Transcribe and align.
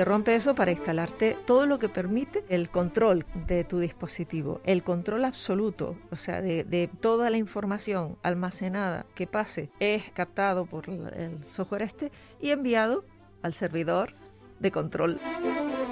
te 0.00 0.04
rompe 0.06 0.34
eso 0.34 0.54
para 0.54 0.70
instalarte 0.70 1.36
todo 1.44 1.66
lo 1.66 1.78
que 1.78 1.90
permite 1.90 2.42
el 2.48 2.70
control 2.70 3.26
de 3.46 3.64
tu 3.64 3.80
dispositivo, 3.80 4.62
el 4.64 4.82
control 4.82 5.26
absoluto, 5.26 5.94
o 6.10 6.16
sea, 6.16 6.40
de, 6.40 6.88
toda 7.02 7.28
la 7.28 7.36
información 7.36 8.16
almacenada 8.22 9.04
que 9.14 9.26
pase 9.26 9.68
es 9.78 10.10
captado 10.14 10.64
por 10.64 10.88
el 10.88 11.44
software 11.54 11.82
este 11.82 12.10
y 12.40 12.48
enviado 12.48 13.04
al 13.42 13.52
servidor 13.52 14.14
de 14.58 14.70
control. 14.70 15.20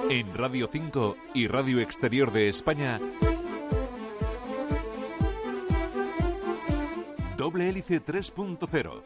En 0.08 0.32
Radio 0.32 0.68
5 0.72 1.14
y 1.34 1.46
Radio 1.46 1.78
Exterior 1.78 2.32
de 2.32 2.48
España, 2.48 2.98
Doble 7.36 7.68
Hélice 7.68 8.02
3.0. 8.02 9.02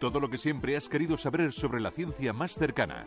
Todo 0.00 0.18
lo 0.18 0.28
que 0.28 0.38
siempre 0.38 0.76
has 0.76 0.88
querido 0.88 1.16
saber 1.16 1.52
sobre 1.52 1.80
la 1.80 1.92
ciencia 1.92 2.32
más 2.32 2.54
cercana. 2.54 3.04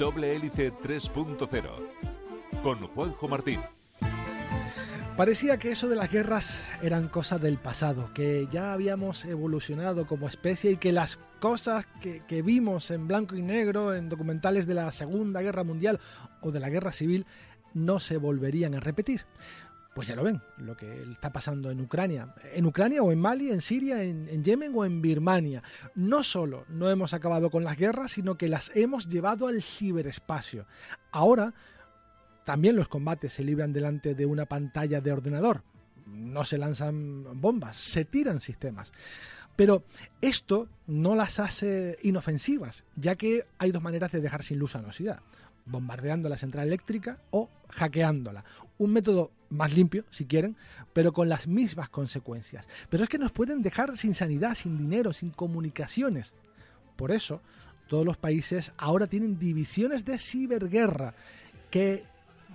Doble 0.00 0.34
Hélice 0.34 0.72
3.0. 0.72 2.62
Con 2.62 2.78
Juanjo 2.86 3.28
Martín. 3.28 3.60
Parecía 5.14 5.58
que 5.58 5.72
eso 5.72 5.90
de 5.90 5.96
las 5.96 6.10
guerras 6.10 6.58
eran 6.80 7.08
cosas 7.08 7.42
del 7.42 7.58
pasado, 7.58 8.10
que 8.14 8.48
ya 8.50 8.72
habíamos 8.72 9.26
evolucionado 9.26 10.06
como 10.06 10.26
especie 10.26 10.70
y 10.70 10.76
que 10.78 10.92
las 10.92 11.18
cosas 11.38 11.84
que, 12.00 12.22
que, 12.26 12.40
vimos 12.40 12.90
en 12.90 13.08
blanco 13.08 13.36
y 13.36 13.42
negro 13.42 13.94
en 13.94 14.08
documentales 14.08 14.66
de 14.66 14.72
la 14.72 14.90
Segunda 14.90 15.42
Guerra 15.42 15.64
Mundial 15.64 16.00
o 16.40 16.50
de 16.50 16.60
la 16.60 16.70
Guerra 16.70 16.92
Civil 16.92 17.26
no 17.74 18.00
se 18.00 18.16
volverían 18.16 18.74
a 18.74 18.80
repetir. 18.80 19.26
Pues 19.94 20.06
ya 20.06 20.14
lo 20.14 20.22
ven, 20.22 20.40
lo 20.58 20.76
que 20.76 21.02
está 21.10 21.32
pasando 21.32 21.70
en 21.70 21.80
Ucrania. 21.80 22.32
En 22.54 22.64
Ucrania 22.64 23.02
o 23.02 23.10
en 23.10 23.18
Mali, 23.18 23.50
en 23.50 23.60
Siria, 23.60 24.02
en, 24.02 24.28
en 24.28 24.44
Yemen 24.44 24.72
o 24.74 24.84
en 24.84 25.02
Birmania. 25.02 25.62
No 25.96 26.22
solo 26.22 26.64
no 26.68 26.88
hemos 26.90 27.12
acabado 27.12 27.50
con 27.50 27.64
las 27.64 27.76
guerras, 27.76 28.12
sino 28.12 28.36
que 28.36 28.48
las 28.48 28.70
hemos 28.74 29.08
llevado 29.08 29.48
al 29.48 29.62
ciberespacio. 29.62 30.66
Ahora 31.10 31.54
también 32.44 32.76
los 32.76 32.88
combates 32.88 33.32
se 33.32 33.44
libran 33.44 33.72
delante 33.72 34.14
de 34.14 34.26
una 34.26 34.46
pantalla 34.46 35.00
de 35.00 35.12
ordenador. 35.12 35.62
No 36.06 36.44
se 36.44 36.58
lanzan 36.58 37.40
bombas, 37.40 37.76
se 37.76 38.04
tiran 38.04 38.40
sistemas. 38.40 38.92
Pero 39.56 39.84
esto 40.20 40.68
no 40.86 41.14
las 41.14 41.38
hace 41.38 41.98
inofensivas, 42.02 42.84
ya 42.96 43.16
que 43.16 43.44
hay 43.58 43.72
dos 43.72 43.82
maneras 43.82 44.10
de 44.12 44.20
dejar 44.20 44.42
sin 44.42 44.58
luz 44.58 44.74
a 44.74 44.82
la 44.82 44.92
ciudad. 44.92 45.20
Bombardeando 45.66 46.28
la 46.28 46.36
central 46.36 46.66
eléctrica 46.66 47.18
o 47.30 47.48
hackeándola. 47.68 48.44
Un 48.78 48.92
método 48.94 49.30
más 49.50 49.74
limpio, 49.74 50.04
si 50.10 50.26
quieren, 50.26 50.56
pero 50.92 51.12
con 51.12 51.28
las 51.28 51.46
mismas 51.46 51.88
consecuencias. 51.88 52.66
Pero 52.88 53.02
es 53.02 53.08
que 53.08 53.18
nos 53.18 53.32
pueden 53.32 53.62
dejar 53.62 53.96
sin 53.96 54.14
sanidad, 54.14 54.54
sin 54.54 54.78
dinero, 54.78 55.12
sin 55.12 55.30
comunicaciones. 55.30 56.32
Por 56.96 57.12
eso, 57.12 57.42
todos 57.88 58.06
los 58.06 58.16
países 58.16 58.72
ahora 58.78 59.06
tienen 59.06 59.38
divisiones 59.38 60.04
de 60.04 60.18
ciberguerra 60.18 61.14
que 61.70 62.04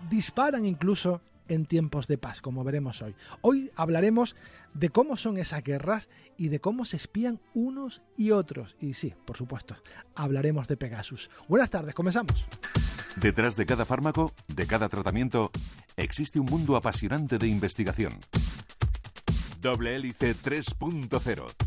disparan 0.10 0.66
incluso 0.66 1.22
en 1.48 1.66
tiempos 1.66 2.08
de 2.08 2.18
paz, 2.18 2.42
como 2.42 2.64
veremos 2.64 3.02
hoy. 3.02 3.16
Hoy 3.42 3.72
hablaremos 3.76 4.36
de 4.74 4.90
cómo 4.90 5.16
son 5.18 5.38
esas 5.38 5.64
guerras 5.64 6.10
y 6.38 6.50
de 6.50 6.60
cómo 6.60 6.86
se 6.86 6.98
espían 6.98 7.40
unos 7.54 8.02
y 8.18 8.32
otros. 8.32 8.76
Y 8.80 8.94
sí, 8.94 9.14
por 9.26 9.38
supuesto, 9.38 9.76
hablaremos 10.16 10.68
de 10.68 10.78
Pegasus. 10.78 11.30
Buenas 11.48 11.70
tardes, 11.70 11.94
comenzamos. 11.94 12.46
Detrás 13.16 13.56
de 13.56 13.66
cada 13.66 13.86
fármaco, 13.86 14.32
de 14.48 14.68
cada 14.68 14.90
tratamiento, 14.90 15.52
existe 15.96 16.40
un 16.40 16.48
mundo 16.48 16.76
apasionante 16.76 17.38
de 17.38 17.48
investigación. 17.48 18.14
Doble 19.62 19.96
hélice 19.96 20.36
3.0 20.36 21.65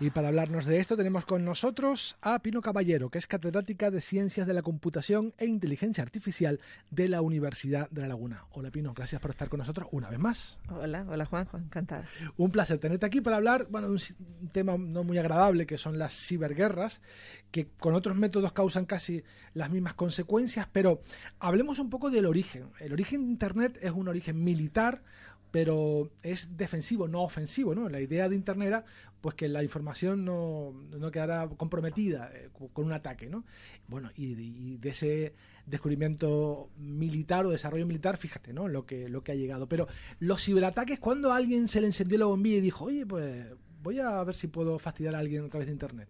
y 0.00 0.08
para 0.08 0.28
hablarnos 0.28 0.64
de 0.64 0.78
esto 0.78 0.96
tenemos 0.96 1.26
con 1.26 1.44
nosotros 1.44 2.16
a 2.22 2.38
Pino 2.38 2.62
Caballero, 2.62 3.10
que 3.10 3.18
es 3.18 3.26
catedrática 3.26 3.90
de 3.90 4.00
Ciencias 4.00 4.46
de 4.46 4.54
la 4.54 4.62
Computación 4.62 5.34
e 5.36 5.44
Inteligencia 5.44 6.02
Artificial 6.02 6.58
de 6.90 7.06
la 7.06 7.20
Universidad 7.20 7.90
de 7.90 8.00
La 8.00 8.08
Laguna. 8.08 8.46
Hola 8.52 8.70
Pino, 8.70 8.94
gracias 8.94 9.20
por 9.20 9.32
estar 9.32 9.50
con 9.50 9.58
nosotros 9.58 9.88
una 9.92 10.08
vez 10.08 10.18
más. 10.18 10.58
Hola, 10.70 11.04
hola 11.06 11.26
Juanjo, 11.26 11.58
encantada. 11.58 12.06
Un 12.38 12.50
placer 12.50 12.78
tenerte 12.78 13.04
aquí 13.04 13.20
para 13.20 13.36
hablar 13.36 13.66
bueno, 13.68 13.88
de 13.88 13.92
un 14.40 14.48
tema 14.48 14.78
no 14.78 15.04
muy 15.04 15.18
agradable 15.18 15.66
que 15.66 15.76
son 15.76 15.98
las 15.98 16.14
ciberguerras, 16.14 17.02
que 17.50 17.68
con 17.78 17.94
otros 17.94 18.16
métodos 18.16 18.52
causan 18.52 18.86
casi 18.86 19.22
las 19.52 19.68
mismas 19.68 19.92
consecuencias, 19.94 20.66
pero 20.72 21.02
hablemos 21.38 21.78
un 21.78 21.90
poco 21.90 22.08
del 22.08 22.24
origen. 22.24 22.70
El 22.80 22.94
origen 22.94 23.26
de 23.26 23.32
Internet 23.32 23.78
es 23.82 23.92
un 23.92 24.08
origen 24.08 24.42
militar, 24.42 25.02
pero 25.50 26.10
es 26.22 26.56
defensivo, 26.56 27.08
no 27.08 27.22
ofensivo, 27.22 27.74
¿no? 27.74 27.88
La 27.88 28.00
idea 28.00 28.28
de 28.28 28.36
Internet 28.36 28.68
era 28.68 28.84
pues 29.20 29.34
que 29.34 29.48
la 29.48 29.62
información 29.62 30.24
no, 30.24 30.72
no 30.98 31.10
quedara 31.10 31.48
comprometida 31.48 32.30
eh, 32.34 32.48
con 32.72 32.86
un 32.86 32.92
ataque, 32.92 33.28
¿no? 33.28 33.44
Bueno, 33.88 34.10
y, 34.16 34.76
de 34.78 34.88
ese 34.88 35.34
descubrimiento 35.66 36.70
militar 36.78 37.44
o 37.46 37.50
desarrollo 37.50 37.86
militar, 37.86 38.16
fíjate, 38.16 38.52
¿no? 38.52 38.68
Lo 38.68 38.86
que, 38.86 39.08
lo 39.08 39.22
que 39.22 39.32
ha 39.32 39.34
llegado. 39.34 39.68
Pero 39.68 39.88
los 40.18 40.42
ciberataques, 40.42 40.98
cuando 40.98 41.32
a 41.32 41.36
alguien 41.36 41.68
se 41.68 41.80
le 41.80 41.88
encendió 41.88 42.18
la 42.18 42.26
bombilla 42.26 42.58
y 42.58 42.62
dijo, 42.62 42.86
oye, 42.86 43.04
pues 43.04 43.46
voy 43.82 43.98
a 44.00 44.22
ver 44.24 44.34
si 44.34 44.46
puedo 44.46 44.78
fastidiar 44.78 45.14
a 45.14 45.18
alguien 45.18 45.44
a 45.44 45.48
través 45.48 45.66
de 45.66 45.72
Internet. 45.72 46.08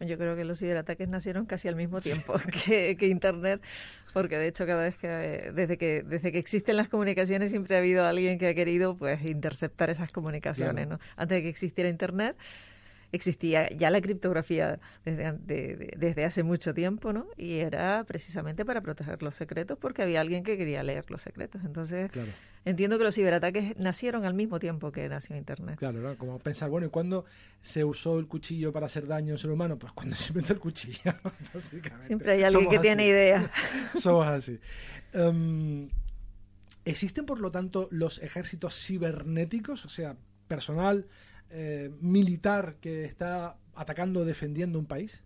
Yo 0.00 0.16
creo 0.16 0.36
que 0.36 0.44
los 0.44 0.60
ciberataques 0.60 1.08
nacieron 1.08 1.46
casi 1.46 1.66
al 1.66 1.74
mismo 1.74 2.00
tiempo 2.00 2.34
que, 2.66 2.96
Internet, 3.00 3.60
porque 4.12 4.38
de 4.38 4.48
hecho 4.48 4.66
cada 4.66 4.84
vez 4.84 4.96
que 4.96 5.08
desde 5.54 5.78
que 5.78 6.02
desde 6.02 6.32
que 6.32 6.38
existen 6.38 6.76
las 6.76 6.88
comunicaciones 6.88 7.50
siempre 7.50 7.76
ha 7.76 7.78
habido 7.78 8.04
alguien 8.04 8.38
que 8.38 8.48
ha 8.48 8.54
querido 8.54 8.96
pues 8.96 9.24
interceptar 9.24 9.90
esas 9.90 10.10
comunicaciones, 10.12 10.88
¿no? 10.88 10.98
Antes 11.16 11.36
de 11.36 11.42
que 11.42 11.48
existiera 11.48 11.88
Internet 11.88 12.36
existía 13.12 13.70
ya 13.70 13.90
la 13.90 14.00
criptografía 14.00 14.78
desde, 15.04 15.32
desde 15.96 16.24
hace 16.24 16.42
mucho 16.42 16.74
tiempo, 16.74 17.12
¿no? 17.12 17.26
Y 17.36 17.54
era 17.58 18.04
precisamente 18.04 18.64
para 18.64 18.80
proteger 18.80 19.22
los 19.22 19.34
secretos 19.34 19.78
porque 19.78 20.02
había 20.02 20.20
alguien 20.20 20.42
que 20.42 20.58
quería 20.58 20.82
leer 20.82 21.10
los 21.10 21.22
secretos. 21.22 21.62
Entonces, 21.64 22.10
entiendo 22.64 22.98
que 22.98 23.04
los 23.04 23.14
ciberataques 23.14 23.76
nacieron 23.78 24.24
al 24.24 24.34
mismo 24.34 24.58
tiempo 24.58 24.92
que 24.92 25.08
nació 25.08 25.36
Internet. 25.36 25.78
Claro, 25.78 26.16
como 26.18 26.38
pensar, 26.38 26.68
bueno, 26.70 26.86
¿y 26.86 26.90
cuándo 26.90 27.24
se 27.62 27.84
usó 27.84 28.18
el 28.18 28.26
cuchillo 28.26 28.72
para 28.72 28.86
hacer 28.86 29.06
daño 29.06 29.34
al 29.34 29.38
ser 29.38 29.50
humano? 29.50 29.78
Pues 29.78 29.92
cuando 29.92 30.16
se 30.16 30.28
inventó 30.28 30.52
el 30.52 30.60
cuchillo, 30.60 31.14
básicamente. 31.54 32.06
Siempre 32.06 32.32
hay 32.32 32.42
alguien 32.42 32.68
que 32.68 32.78
tiene 32.78 33.06
idea. 33.06 33.50
Somos 33.94 34.26
así. 34.26 34.58
Em, 35.12 35.88
¿Existen, 36.84 37.26
por 37.26 37.40
lo 37.40 37.50
tanto, 37.50 37.88
los 37.90 38.18
ejércitos 38.18 38.74
cibernéticos? 38.74 39.84
O 39.84 39.88
sea, 39.88 40.16
personal 40.46 41.06
eh, 41.50 41.90
militar 42.00 42.76
que 42.80 43.04
está 43.04 43.56
atacando 43.74 44.20
o 44.20 44.24
defendiendo 44.24 44.78
un 44.78 44.86
país? 44.86 45.22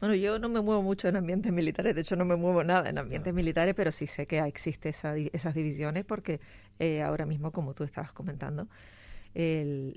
Bueno, 0.00 0.14
yo 0.14 0.38
no 0.38 0.48
me 0.48 0.60
muevo 0.60 0.82
mucho 0.82 1.08
en 1.08 1.16
ambientes 1.16 1.52
militares, 1.52 1.94
de 1.94 2.02
hecho 2.02 2.16
no 2.16 2.24
me 2.24 2.36
muevo 2.36 2.62
nada 2.62 2.90
en 2.90 2.98
ambientes 2.98 3.32
ah. 3.32 3.34
militares, 3.34 3.74
pero 3.74 3.90
sí 3.90 4.06
sé 4.06 4.26
que 4.26 4.38
existen 4.40 4.90
esa, 4.90 5.16
esas 5.16 5.54
divisiones 5.54 6.04
porque 6.04 6.40
eh, 6.78 7.02
ahora 7.02 7.24
mismo, 7.26 7.52
como 7.52 7.74
tú 7.74 7.84
estabas 7.84 8.12
comentando, 8.12 8.68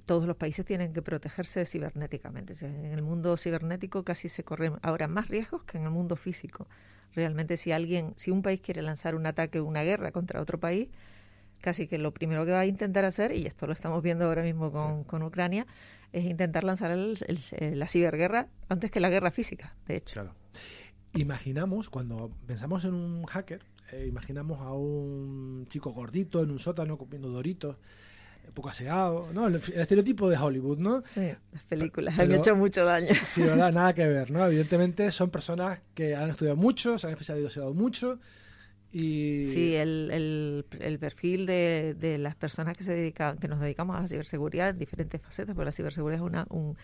todos 0.05 0.25
los 0.25 0.35
países 0.35 0.65
tienen 0.65 0.93
que 0.93 1.03
protegerse 1.03 1.63
cibernéticamente. 1.65 2.55
en 2.65 2.85
el 2.85 3.03
mundo 3.03 3.37
cibernético 3.37 4.03
casi 4.03 4.29
se 4.29 4.43
corren 4.43 4.77
ahora 4.81 5.07
más 5.07 5.27
riesgos 5.27 5.63
que 5.63 5.77
en 5.77 5.83
el 5.83 5.91
mundo 5.91 6.15
físico. 6.15 6.67
Realmente 7.13 7.57
si 7.57 7.71
alguien, 7.71 8.13
si 8.15 8.31
un 8.31 8.41
país 8.41 8.61
quiere 8.61 8.81
lanzar 8.81 9.13
un 9.13 9.27
ataque 9.27 9.59
o 9.59 9.65
una 9.65 9.83
guerra 9.83 10.11
contra 10.11 10.41
otro 10.41 10.59
país, 10.59 10.89
casi 11.61 11.87
que 11.87 11.97
lo 11.97 12.11
primero 12.11 12.45
que 12.45 12.51
va 12.51 12.61
a 12.61 12.65
intentar 12.65 13.05
hacer, 13.05 13.35
y 13.35 13.45
esto 13.45 13.67
lo 13.67 13.73
estamos 13.73 14.01
viendo 14.03 14.25
ahora 14.25 14.43
mismo 14.43 14.71
con, 14.71 15.03
con 15.03 15.23
Ucrania, 15.23 15.65
es 16.13 16.25
intentar 16.25 16.63
lanzar 16.63 16.91
el, 16.91 17.17
la 17.59 17.87
ciberguerra 17.87 18.47
antes 18.69 18.91
que 18.91 18.99
la 18.99 19.09
guerra 19.09 19.31
física, 19.31 19.75
de 19.87 19.97
hecho. 19.97 20.13
Claro. 20.13 20.33
Imaginamos, 21.13 21.89
cuando 21.89 22.31
pensamos 22.45 22.85
en 22.85 22.93
un 22.93 23.25
hacker, 23.25 23.61
eh, 23.91 24.05
imaginamos 24.07 24.59
a 24.61 24.73
un 24.73 25.65
chico 25.69 25.91
gordito 25.91 26.43
en 26.43 26.51
un 26.51 26.59
sótano 26.59 26.97
comiendo 26.97 27.29
doritos, 27.29 27.77
un 28.45 28.53
poco 28.53 28.69
aseado, 28.69 29.29
¿no? 29.33 29.47
El, 29.47 29.55
estereotipo 29.55 30.29
de 30.29 30.37
Hollywood, 30.37 30.77
¿no? 30.77 31.01
Sí, 31.01 31.31
las 31.51 31.63
películas 31.63 32.17
han 32.17 32.31
hecho 32.31 32.55
mucho 32.55 32.85
daño. 32.85 33.13
Sí, 33.25 33.41
¿verdad? 33.41 33.71
Nada 33.73 33.93
que 33.93 34.07
ver, 34.07 34.31
¿no? 34.31 34.45
Evidentemente 34.45 35.11
son 35.11 35.29
personas 35.29 35.79
que 35.93 36.15
han 36.15 36.29
estudiado 36.29 36.57
mucho, 36.57 36.97
se 36.97 37.07
han 37.07 37.13
especializado 37.13 37.73
mucho, 37.73 38.19
Sí, 38.97 39.75
el, 39.75 40.65
el, 40.79 40.99
perfil 40.99 41.45
de, 41.45 41.95
de, 41.99 42.17
las 42.17 42.35
personas 42.35 42.77
que 42.77 42.83
se 42.83 42.93
dedican, 42.93 43.37
que 43.37 43.47
nos 43.47 43.59
dedicamos 43.59 43.95
a 43.95 44.01
la 44.01 44.07
ciberseguridad 44.07 44.69
en 44.69 44.79
diferentes 44.79 45.21
facetas, 45.21 45.55
porque 45.55 45.65
la 45.65 45.71
ciberseguridad 45.71 46.21
es 46.21 46.25
una, 46.25 46.45
un, 46.49 46.77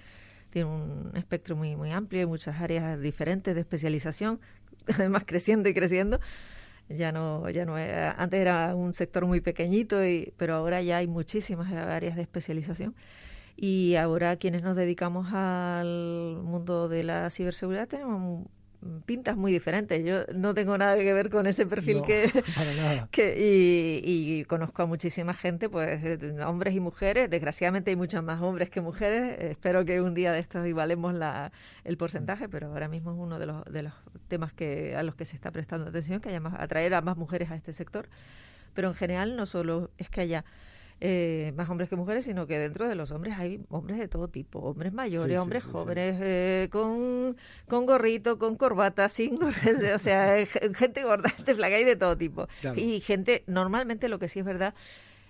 tiene 0.49 0.69
un 0.69 1.11
espectro 1.15 1.55
muy, 1.55 1.75
muy 1.75 1.91
amplio 1.91 2.21
y 2.21 2.25
muchas 2.25 2.61
áreas 2.61 2.99
diferentes 3.01 3.55
de 3.55 3.61
especialización, 3.61 4.39
además 4.93 5.23
creciendo 5.25 5.69
y 5.69 5.73
creciendo. 5.73 6.19
Ya 6.89 7.11
no, 7.11 7.49
ya 7.49 7.65
no 7.65 7.75
antes 7.75 8.39
era 8.39 8.75
un 8.75 8.93
sector 8.93 9.25
muy 9.25 9.41
pequeñito, 9.41 10.05
y, 10.05 10.33
pero 10.37 10.55
ahora 10.55 10.81
ya 10.81 10.97
hay 10.97 11.07
muchísimas 11.07 11.71
áreas 11.71 12.15
de 12.15 12.21
especialización. 12.21 12.93
Y 13.55 13.95
ahora 13.95 14.35
quienes 14.35 14.63
nos 14.63 14.75
dedicamos 14.75 15.27
al 15.31 16.39
mundo 16.43 16.89
de 16.89 17.03
la 17.03 17.29
ciberseguridad 17.29 17.87
tenemos 17.87 18.47
pintas 19.05 19.37
muy 19.37 19.51
diferentes. 19.51 20.03
Yo 20.05 20.25
no 20.33 20.53
tengo 20.53 20.77
nada 20.77 20.97
que 20.97 21.13
ver 21.13 21.29
con 21.29 21.47
ese 21.47 21.65
perfil 21.65 22.01
que, 22.03 22.29
que 23.11 23.35
y, 23.37 24.39
y, 24.39 24.45
conozco 24.45 24.83
a 24.83 24.85
muchísima 24.85 25.33
gente, 25.33 25.69
pues 25.69 26.01
hombres 26.45 26.75
y 26.75 26.79
mujeres. 26.79 27.29
Desgraciadamente 27.29 27.91
hay 27.91 27.95
muchos 27.95 28.23
más 28.23 28.41
hombres 28.41 28.69
que 28.69 28.81
mujeres. 28.81 29.39
Espero 29.39 29.85
que 29.85 30.01
un 30.01 30.13
día 30.13 30.31
de 30.31 30.39
estos 30.39 30.65
igualemos 30.67 31.13
la, 31.13 31.51
el 31.83 31.97
porcentaje, 31.97 32.49
pero 32.49 32.67
ahora 32.67 32.87
mismo 32.87 33.11
es 33.11 33.17
uno 33.17 33.39
de 33.39 33.45
los, 33.45 33.65
de 33.65 33.83
los 33.83 33.93
temas 34.27 34.53
que 34.53 34.95
a 34.95 35.03
los 35.03 35.15
que 35.15 35.25
se 35.25 35.35
está 35.35 35.51
prestando 35.51 35.87
atención, 35.89 36.19
que 36.19 36.29
haya 36.29 36.39
más, 36.39 36.53
atraer 36.59 36.93
a 36.93 37.01
más 37.01 37.17
mujeres 37.17 37.51
a 37.51 37.55
este 37.55 37.73
sector. 37.73 38.07
Pero 38.73 38.87
en 38.87 38.95
general 38.95 39.35
no 39.35 39.45
solo 39.45 39.91
es 39.97 40.09
que 40.09 40.21
haya 40.21 40.45
eh, 40.99 41.53
más 41.55 41.69
hombres 41.69 41.89
que 41.89 41.95
mujeres, 41.95 42.25
sino 42.25 42.47
que 42.47 42.57
dentro 42.57 42.87
de 42.87 42.95
los 42.95 43.11
hombres 43.11 43.35
hay 43.37 43.59
hombres 43.69 43.99
de 43.99 44.07
todo 44.07 44.27
tipo, 44.27 44.59
hombres 44.59 44.93
mayores, 44.93 45.39
hombres 45.39 45.63
jóvenes, 45.63 46.17
eh, 46.21 46.69
con, 46.71 47.35
con 47.67 47.85
gorrito, 47.85 48.39
con 48.39 48.55
corbata, 48.55 49.09
sin 49.09 49.37
o 49.93 49.99
sea, 49.99 50.45
gente 50.45 51.03
gorda, 51.03 51.29
gente 51.37 51.55
flaca, 51.55 51.75
hay 51.75 51.83
de 51.83 51.95
todo 51.95 52.17
tipo. 52.17 52.47
Y 52.75 53.01
gente, 53.01 53.43
normalmente 53.47 54.07
lo 54.07 54.19
que 54.19 54.27
sí 54.27 54.39
es 54.39 54.45
verdad 54.45 54.73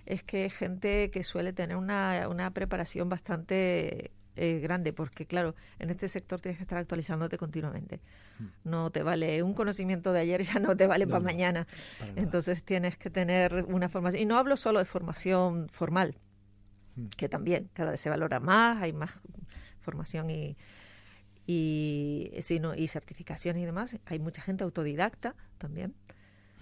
es 0.06 0.22
que 0.22 0.50
gente 0.50 1.10
que 1.10 1.24
suele 1.24 1.52
tener 1.52 1.76
una, 1.76 2.28
una 2.28 2.50
preparación 2.50 3.08
bastante 3.08 4.12
eh, 4.36 4.58
grande, 4.60 4.92
porque 4.92 5.26
claro, 5.26 5.54
en 5.78 5.90
este 5.90 6.08
sector 6.08 6.40
tienes 6.40 6.58
que 6.58 6.64
estar 6.64 6.78
actualizándote 6.78 7.38
continuamente. 7.38 8.00
Hmm. 8.38 8.46
No 8.64 8.90
te 8.90 9.02
vale 9.04 9.42
un 9.44 9.54
conocimiento 9.54 10.12
de 10.12 10.20
ayer, 10.20 10.42
ya 10.42 10.58
no 10.58 10.76
te 10.76 10.86
vale 10.86 11.06
para 11.06 11.20
mañana. 11.20 11.66
Entonces 12.16 12.64
tienes 12.64 12.96
que 12.96 13.10
tener 13.10 13.64
una 13.68 13.88
formación. 13.88 14.22
Y 14.22 14.26
no 14.26 14.36
hablo 14.36 14.56
solo 14.56 14.80
de 14.80 14.86
formación 14.86 15.68
formal, 15.70 16.16
hmm. 16.96 17.06
que 17.16 17.28
también 17.28 17.70
cada 17.74 17.92
vez 17.92 18.00
se 18.00 18.10
valora 18.10 18.40
más, 18.40 18.82
hay 18.82 18.92
más 18.92 19.10
formación 19.80 20.30
y, 20.30 20.56
y, 21.46 22.30
sino, 22.40 22.74
y 22.74 22.88
certificaciones 22.88 23.62
y 23.62 23.66
demás. 23.66 23.96
Hay 24.06 24.18
mucha 24.18 24.42
gente 24.42 24.64
autodidacta 24.64 25.36
también. 25.58 25.94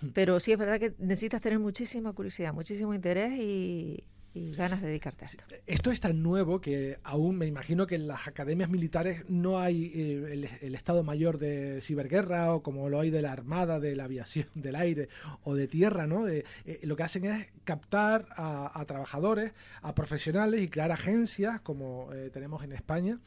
Hmm. 0.02 0.08
Pero 0.12 0.40
sí 0.40 0.52
es 0.52 0.58
verdad 0.58 0.78
que 0.78 0.94
necesitas 0.98 1.40
tener 1.40 1.58
muchísima 1.58 2.12
curiosidad, 2.12 2.52
muchísimo 2.52 2.92
interés 2.92 3.32
y, 3.38 4.04
y 4.34 4.52
ganas 4.52 4.80
de 4.80 4.88
dedicarte 4.88 5.24
a 5.24 5.28
esto. 5.28 5.44
Esto 5.66 5.90
es 5.90 6.00
tan 6.00 6.22
nuevo 6.22 6.60
que 6.60 6.98
aún 7.02 7.36
me 7.36 7.46
imagino 7.46 7.86
que 7.86 7.96
en 7.96 8.06
las 8.06 8.26
academias 8.26 8.70
militares 8.70 9.24
no 9.28 9.60
hay 9.60 9.92
eh, 9.94 10.48
el, 10.62 10.74
Estado 10.74 11.02
Mayor 11.02 11.38
de 11.38 11.80
ciberguerra 11.82 12.54
o 12.54 12.62
como 12.62 12.88
lo 12.88 13.00
hay 13.00 13.10
de 13.10 13.20
la 13.20 13.32
Armada, 13.32 13.78
de 13.78 13.94
la 13.94 14.04
aviación, 14.04 14.46
del 14.54 14.76
aire 14.76 15.08
o 15.44 15.54
de 15.54 15.68
tierra, 15.68 16.06
¿no? 16.06 16.28
Eh, 16.28 16.44
lo 16.82 16.96
que 16.96 17.02
hacen 17.02 17.24
es 17.26 17.46
captar 17.64 18.26
a, 18.30 18.82
trabajadores, 18.86 19.52
a 19.82 19.94
profesionales 19.94 20.62
y 20.62 20.68
crear 20.68 20.90
agencias 20.90 21.60
como 21.60 22.12
eh, 22.12 22.30
tenemos 22.32 22.64
en 22.64 22.72
España 22.72 23.18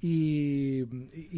y, 0.00 0.84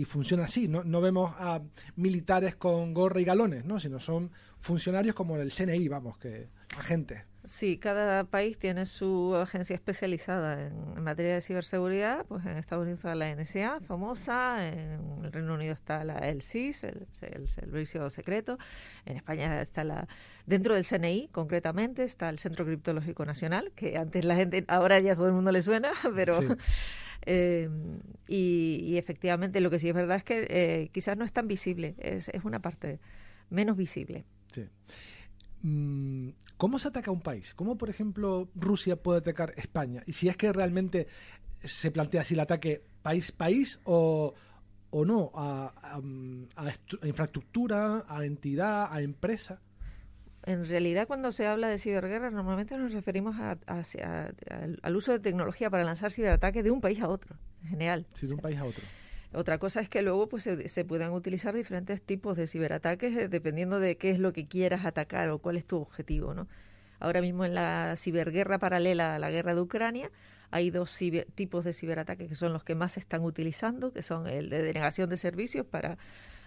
funciona 0.06 0.44
así, 0.44 0.68
¿no? 0.68 0.84
No 0.84 1.02
vemos 1.02 1.34
a 1.36 1.60
militares 1.96 2.56
con 2.56 2.94
gorra 2.94 3.20
y 3.20 3.24
galones, 3.24 3.66
¿no? 3.66 3.78
Sino 3.78 4.00
son 4.00 4.30
funcionarios 4.58 5.14
como 5.14 5.36
el 5.36 5.52
CNI, 5.52 5.86
vamos, 5.88 6.16
que 6.16 6.48
agentes. 6.76 7.27
Sí, 7.48 7.78
cada 7.78 8.24
país 8.24 8.58
tiene 8.58 8.84
su 8.84 9.34
agencia 9.34 9.74
especializada 9.74 10.66
en, 10.66 11.02
materia 11.02 11.34
de 11.34 11.40
ciberseguridad. 11.40 12.26
Pues 12.26 12.44
en 12.44 12.58
Estados 12.58 12.82
Unidos 12.82 12.98
está 12.98 13.14
la 13.14 13.34
NSA, 13.34 13.80
famosa. 13.80 14.68
En 14.68 15.24
el 15.24 15.32
Reino 15.32 15.54
Unido 15.54 15.72
está 15.72 16.04
la 16.04 16.18
el 16.18 16.42
SIS, 16.42 16.84
el, 16.84 17.06
Servicio 17.48 18.10
Secreto. 18.10 18.58
En 19.06 19.16
España 19.16 19.62
está 19.62 19.82
la 19.82 20.06
dentro 20.44 20.74
del 20.74 20.84
CNI, 20.84 21.28
concretamente, 21.32 22.04
está 22.04 22.28
el 22.28 22.38
Centro 22.38 22.66
Criptológico 22.66 23.24
Nacional, 23.24 23.72
que 23.74 23.96
antes 23.96 24.24
la 24.26 24.36
gente, 24.36 24.64
ahora 24.68 25.00
ya 25.00 25.14
todo 25.14 25.26
el 25.26 25.32
mundo 25.32 25.50
le 25.50 25.62
suena, 25.62 25.92
pero 26.14 26.38
eh, 27.26 27.70
y, 28.26 28.96
efectivamente 28.98 29.60
lo 29.60 29.70
que 29.70 29.78
sí 29.78 29.88
es 29.88 29.94
verdad 29.94 30.18
es 30.18 30.24
que 30.24 30.46
eh, 30.50 30.90
quizás 30.92 31.16
no 31.16 31.24
es 31.24 31.32
tan 31.32 31.48
visible, 31.48 31.94
es, 31.98 32.28
es 32.28 32.44
una 32.44 32.60
parte 32.60 33.00
menos 33.48 33.76
visible. 33.76 34.24
Sí. 34.52 34.66
Mm, 35.62 36.30
¿Cómo 36.56 36.78
se 36.78 36.88
ataca 36.88 37.10
un 37.10 37.20
país? 37.20 37.54
¿Cómo, 37.54 37.78
por 37.78 37.90
ejemplo, 37.90 38.48
Rusia 38.54 38.96
puede 38.96 39.18
atacar 39.20 39.54
España? 39.56 40.02
Y 40.06 40.12
si 40.12 40.28
es 40.28 40.36
que 40.36 40.52
realmente 40.52 41.06
se 41.62 41.90
plantea 41.90 42.22
así 42.22 42.34
el 42.34 42.40
ataque 42.40 42.84
país-país 43.02 43.80
o, 43.84 44.34
o 44.90 45.04
no, 45.04 45.30
a, 45.34 46.00
infraestructura, 47.02 48.04
a 48.08 48.24
entidad, 48.24 48.88
a 48.90 49.02
empresa. 49.02 49.60
En 50.44 50.66
realidad, 50.66 51.06
cuando 51.06 51.32
se 51.32 51.46
habla 51.46 51.68
de 51.68 51.78
ciberguerra, 51.78 52.30
normalmente 52.30 52.76
nos 52.78 52.92
referimos 52.92 53.36
al 53.38 54.96
uso 54.96 55.12
de 55.12 55.18
tecnología 55.18 55.68
para 55.68 55.84
lanzar 55.84 56.10
ciberataques 56.10 56.64
de 56.64 56.70
un 56.70 56.80
país 56.80 57.00
a 57.00 57.08
otro, 57.08 57.36
en 57.62 57.68
general. 57.68 58.06
Sí, 58.14 58.26
de 58.26 58.34
un 58.34 58.40
país 58.40 58.58
a 58.58 58.64
otro. 58.64 58.84
Otra 59.32 59.58
cosa 59.58 59.80
es 59.80 59.88
que 59.88 60.02
luego 60.02 60.28
pues 60.28 60.44
se, 60.44 60.68
se 60.68 60.84
puedan 60.84 61.12
utilizar 61.12 61.54
diferentes 61.54 62.02
tipos 62.02 62.36
de 62.36 62.46
ciberataques 62.46 63.16
eh, 63.16 63.28
dependiendo 63.28 63.78
de 63.78 63.96
qué 63.96 64.10
es 64.10 64.18
lo 64.18 64.32
que 64.32 64.46
quieras 64.46 64.86
atacar 64.86 65.28
o 65.30 65.38
cuál 65.38 65.56
es 65.56 65.66
tu 65.66 65.76
objetivo, 65.76 66.34
¿no? 66.34 66.48
Ahora 67.00 67.20
mismo 67.20 67.44
en 67.44 67.54
la 67.54 67.94
ciberguerra 67.96 68.58
paralela 68.58 69.14
a 69.14 69.18
la 69.18 69.30
guerra 69.30 69.54
de 69.54 69.60
Ucrania 69.60 70.10
hay 70.50 70.70
dos 70.70 70.96
tipos 71.34 71.64
de 71.64 71.72
ciberataques 71.72 72.28
que 72.28 72.34
son 72.34 72.52
los 72.52 72.64
que 72.64 72.74
más 72.74 72.92
se 72.92 73.00
están 73.00 73.22
utilizando, 73.22 73.92
que 73.92 74.02
son 74.02 74.26
el 74.26 74.48
de 74.48 74.62
denegación 74.62 75.10
de 75.10 75.18
servicios 75.18 75.66
para 75.66 75.98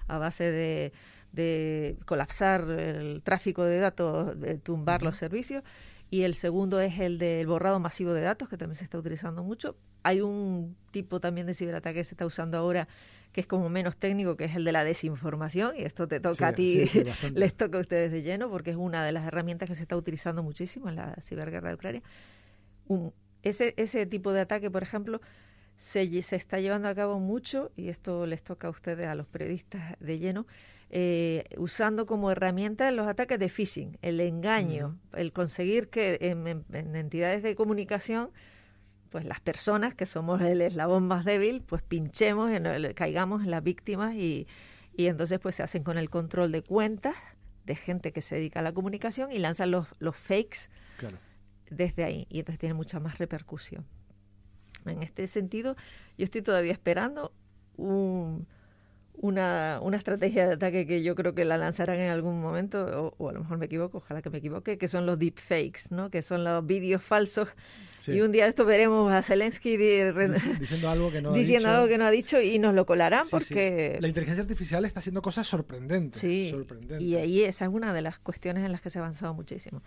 a 0.08 0.18
base 0.18 0.52
de, 0.52 0.92
de 1.32 1.98
colapsar 2.06 2.62
el 2.70 3.22
tráfico 3.24 3.64
de 3.64 3.78
datos, 3.78 4.40
de 4.40 4.58
tumbar 4.58 5.04
los 5.04 5.18
servicios 5.18 5.64
y 6.10 6.24
el 6.24 6.36
segundo 6.36 6.80
es 6.82 7.00
el 7.00 7.20
del 7.20 7.48
borrado 7.48 7.80
masivo 7.80 8.14
de 8.14 8.22
datos, 8.22 8.50
que 8.50 8.58
también 8.58 8.76
se 8.76 8.84
está 8.84 8.98
utilizando 8.98 9.44
mucho. 9.44 9.78
Hay 10.04 10.22
un 10.22 10.76
tipo 10.92 11.20
también 11.20 11.48
de 11.48 11.54
ciberataque 11.54 12.00
que 12.00 12.04
se 12.04 12.14
está 12.14 12.26
usando 12.26 12.58
ahora 12.58 12.88
que 13.32 13.42
es 13.42 13.48
como 13.48 13.70
menos 13.70 13.96
técnico, 13.96 14.36
que 14.36 14.46
es 14.46 14.56
el 14.56 14.66
de 14.66 14.74
la 14.74 14.84
desinformación, 14.84 15.76
y 15.78 15.84
esto 15.84 16.08
te 16.08 16.20
toca 16.20 16.50
a 16.50 16.54
ti, 16.54 16.84
les 17.34 17.54
toca 17.54 17.78
a 17.78 17.82
ustedes 17.82 18.12
de 18.12 18.24
lleno, 18.24 18.50
porque 18.50 18.72
es 18.72 18.76
una 18.76 19.06
de 19.06 19.14
las 19.14 19.26
herramientas 19.26 19.70
que 19.70 19.76
se 19.76 19.84
está 19.84 19.96
utilizando 19.96 20.44
muchísimo 20.44 20.90
en 20.90 20.98
la 20.98 21.16
ciberguerra 21.22 21.70
de 21.70 21.76
Ucrania. 21.76 22.04
Un, 22.88 23.14
ese, 23.42 23.74
ese 23.78 24.06
tipo 24.06 24.34
de 24.34 24.42
ataque, 24.42 24.70
por 24.70 24.84
ejemplo, 24.84 25.22
se, 25.78 26.22
se 26.22 26.36
está 26.36 26.60
llevando 26.60 26.90
a 26.90 26.96
cabo 26.96 27.20
mucho, 27.20 27.72
y 27.78 27.88
esto 27.88 28.26
les 28.26 28.44
toca 28.44 28.68
a 28.68 28.70
ustedes, 28.70 29.08
a 29.08 29.16
los 29.16 29.28
periodistas 29.28 29.98
de 30.00 30.20
lleno, 30.20 30.46
eh, 30.90 31.46
usando 31.58 32.06
como 32.06 32.32
herramienta 32.32 32.92
los 32.92 33.08
ataques 33.08 33.40
de 33.40 33.48
phishing, 33.48 33.98
el 34.02 34.20
engaño, 34.20 34.98
el 35.14 35.32
conseguir 35.32 35.88
que 35.88 36.18
en, 36.20 36.66
entidades 36.96 37.44
de 37.44 37.56
comunicación 37.56 38.30
pues 39.12 39.26
las 39.26 39.42
personas 39.42 39.94
que 39.94 40.06
somos 40.06 40.42
el 40.42 40.62
eslabón 40.62 41.06
más 41.08 41.26
débil, 41.26 41.62
pues 41.62 41.84
pinchemos, 41.84 42.50
en 42.50 42.94
caigamos 42.94 43.44
en 43.44 43.52
las 43.52 43.62
víctimas 43.62 44.16
y, 44.16 44.48
y 44.96 45.08
entonces 45.08 45.40
pues 45.40 45.56
se 45.56 45.64
hacen 45.64 45.84
con 45.84 45.98
el 45.98 46.10
control 46.10 46.52
de 46.52 46.64
cuentas 46.64 47.16
de 47.66 47.76
gente 47.76 48.14
que 48.14 48.22
se 48.22 48.36
dedica 48.36 48.62
a 48.62 48.64
la 48.64 48.72
comunicación 48.72 49.32
y 49.32 49.38
lanzan 49.38 49.70
los, 49.70 49.88
los 50.00 50.16
fakes 50.16 50.70
desde 51.70 52.04
ahí 52.04 52.26
y 52.30 52.40
entonces 52.40 52.60
tiene 52.60 52.74
mucha 52.74 53.00
más 53.00 53.18
repercusión. 53.18 53.86
En 54.86 55.04
este 55.04 55.28
sentido, 55.28 55.76
yo 56.18 56.24
estoy 56.24 56.42
todavía 56.42 56.72
esperando 56.72 57.34
un, 57.76 58.48
una, 59.14 59.80
una 59.82 59.98
estrategia 59.98 60.48
de 60.48 60.54
ataque 60.54 60.88
que 60.88 61.04
yo 61.04 61.16
creo 61.16 61.34
que 61.34 61.46
la 61.46 61.58
lanzarán 61.58 62.00
en 62.00 62.10
algún 62.10 62.42
momento, 62.42 63.14
o, 63.18 63.30
a 63.30 63.34
lo 63.34 63.42
mejor 63.42 63.58
me 63.58 63.66
equivoco, 63.66 64.00
ojalá 64.00 64.22
que 64.22 64.30
me 64.30 64.40
equivoque, 64.40 64.78
que 64.78 64.88
son 64.88 65.06
los 65.06 65.20
deepfakes, 65.20 65.92
¿no? 65.92 66.10
que 66.10 66.22
son 66.22 66.44
los 66.44 66.66
vídeos 66.66 67.02
falsos. 67.04 67.50
Y 68.08 68.22
un 68.22 68.32
día 68.32 68.48
esto 68.48 68.66
veremos 68.66 69.12
a 69.14 69.22
Zelensky 69.22 69.78
diciendo 69.78 70.90
algo 70.90 71.12
que 71.12 71.22
no 71.22 71.32
ha 71.32 71.34
diciendo 71.34 71.68
dicho. 71.68 71.78
algo 71.78 71.88
que 71.88 71.98
no 72.00 72.06
ha 72.06 72.12
dicho 72.12 72.42
y 72.42 72.58
nos 72.58 72.74
lo 72.74 72.86
colarán 72.86 73.28
porque... 73.30 73.98
La 74.02 74.08
inteligencia 74.08 74.42
artificial 74.42 74.86
está 74.86 75.02
haciendo 75.02 75.22
cosas 75.22 75.48
sorprendentes. 75.48 76.20
Sí, 76.20 76.52
y 77.00 77.16
ahí 77.16 77.44
esa 77.44 77.66
es 77.66 77.72
una 77.72 77.94
de 77.94 78.02
las 78.02 78.18
cuestiones 78.18 78.66
en 78.66 78.72
las 78.72 78.82
que 78.82 78.90
se 78.90 78.98
ha 78.98 79.02
avanzado 79.02 79.36
muchísimo. 79.36 79.84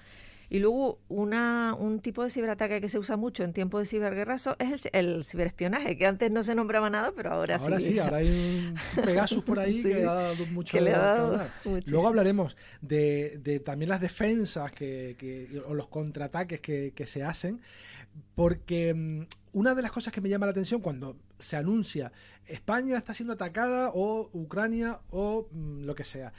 Y 0.54 0.60
luego 0.60 1.00
una, 1.08 1.74
un 1.76 1.98
tipo 1.98 2.22
de 2.22 2.30
ciberataque 2.30 2.80
que 2.80 2.88
se 2.88 2.96
usa 2.96 3.16
mucho 3.16 3.42
en 3.42 3.52
tiempos 3.52 3.80
de 3.80 3.86
ciberguerra 3.86 4.36
es 4.60 4.88
el, 4.92 5.24
ciberespionaje, 5.24 5.98
que 5.98 6.06
antes 6.06 6.30
no 6.30 6.44
se 6.44 6.54
nombraba 6.54 6.88
nada, 6.88 7.10
pero 7.10 7.32
ahora, 7.32 7.58
sí. 7.58 7.64
Ahora 7.64 7.80
sí, 7.80 7.98
ahora 7.98 8.16
hay 8.18 8.28
un 8.28 9.04
Pegasus 9.04 9.42
por 9.42 9.58
ahí 9.58 9.82
que 9.82 10.04
ha 10.04 10.14
dado 10.14 10.46
mucho 10.46 10.76
que 10.76 10.80
le 10.80 10.94
ha 10.94 10.98
dado 10.98 11.40
Luego 11.86 12.06
hablaremos 12.06 12.56
de, 12.80 13.40
de, 13.42 13.58
también 13.58 13.88
las 13.88 14.00
defensas 14.00 14.70
que, 14.70 15.16
que, 15.18 15.60
o 15.66 15.74
los 15.74 15.88
contraataques 15.88 16.60
que, 16.60 16.92
que 16.94 17.06
se 17.06 17.24
hacen, 17.24 17.60
porque 18.36 18.94
mm, 18.94 19.22
una 19.54 19.74
de 19.74 19.82
las 19.82 19.90
cosas 19.90 20.12
que 20.12 20.20
me 20.20 20.28
llama 20.28 20.46
la 20.46 20.52
atención 20.52 20.80
cuando 20.80 21.16
se 21.40 21.56
anuncia 21.56 22.12
España 22.46 22.96
está 22.96 23.12
siendo 23.12 23.32
atacada 23.32 23.90
o 23.92 24.30
Ucrania 24.32 25.00
o 25.10 25.48
mm, 25.50 25.82
lo 25.82 25.96
que 25.96 26.04
sea 26.04 26.32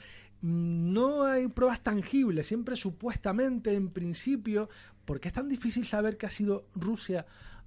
no 0.46 1.24
hay 1.24 1.48
pruebas 1.48 1.82
tangibles, 1.82 2.46
siempre 2.46 2.76
supuestamente 2.76 3.74
en 3.74 3.90
principio, 3.90 4.70
porque 5.04 5.30
es 5.30 5.34
tan 5.34 5.50
difícil 5.50 5.86
saber 5.86 6.18
que 6.18 6.28
ha 6.28 6.30
sido 6.30 6.68
Rusia 6.76 7.26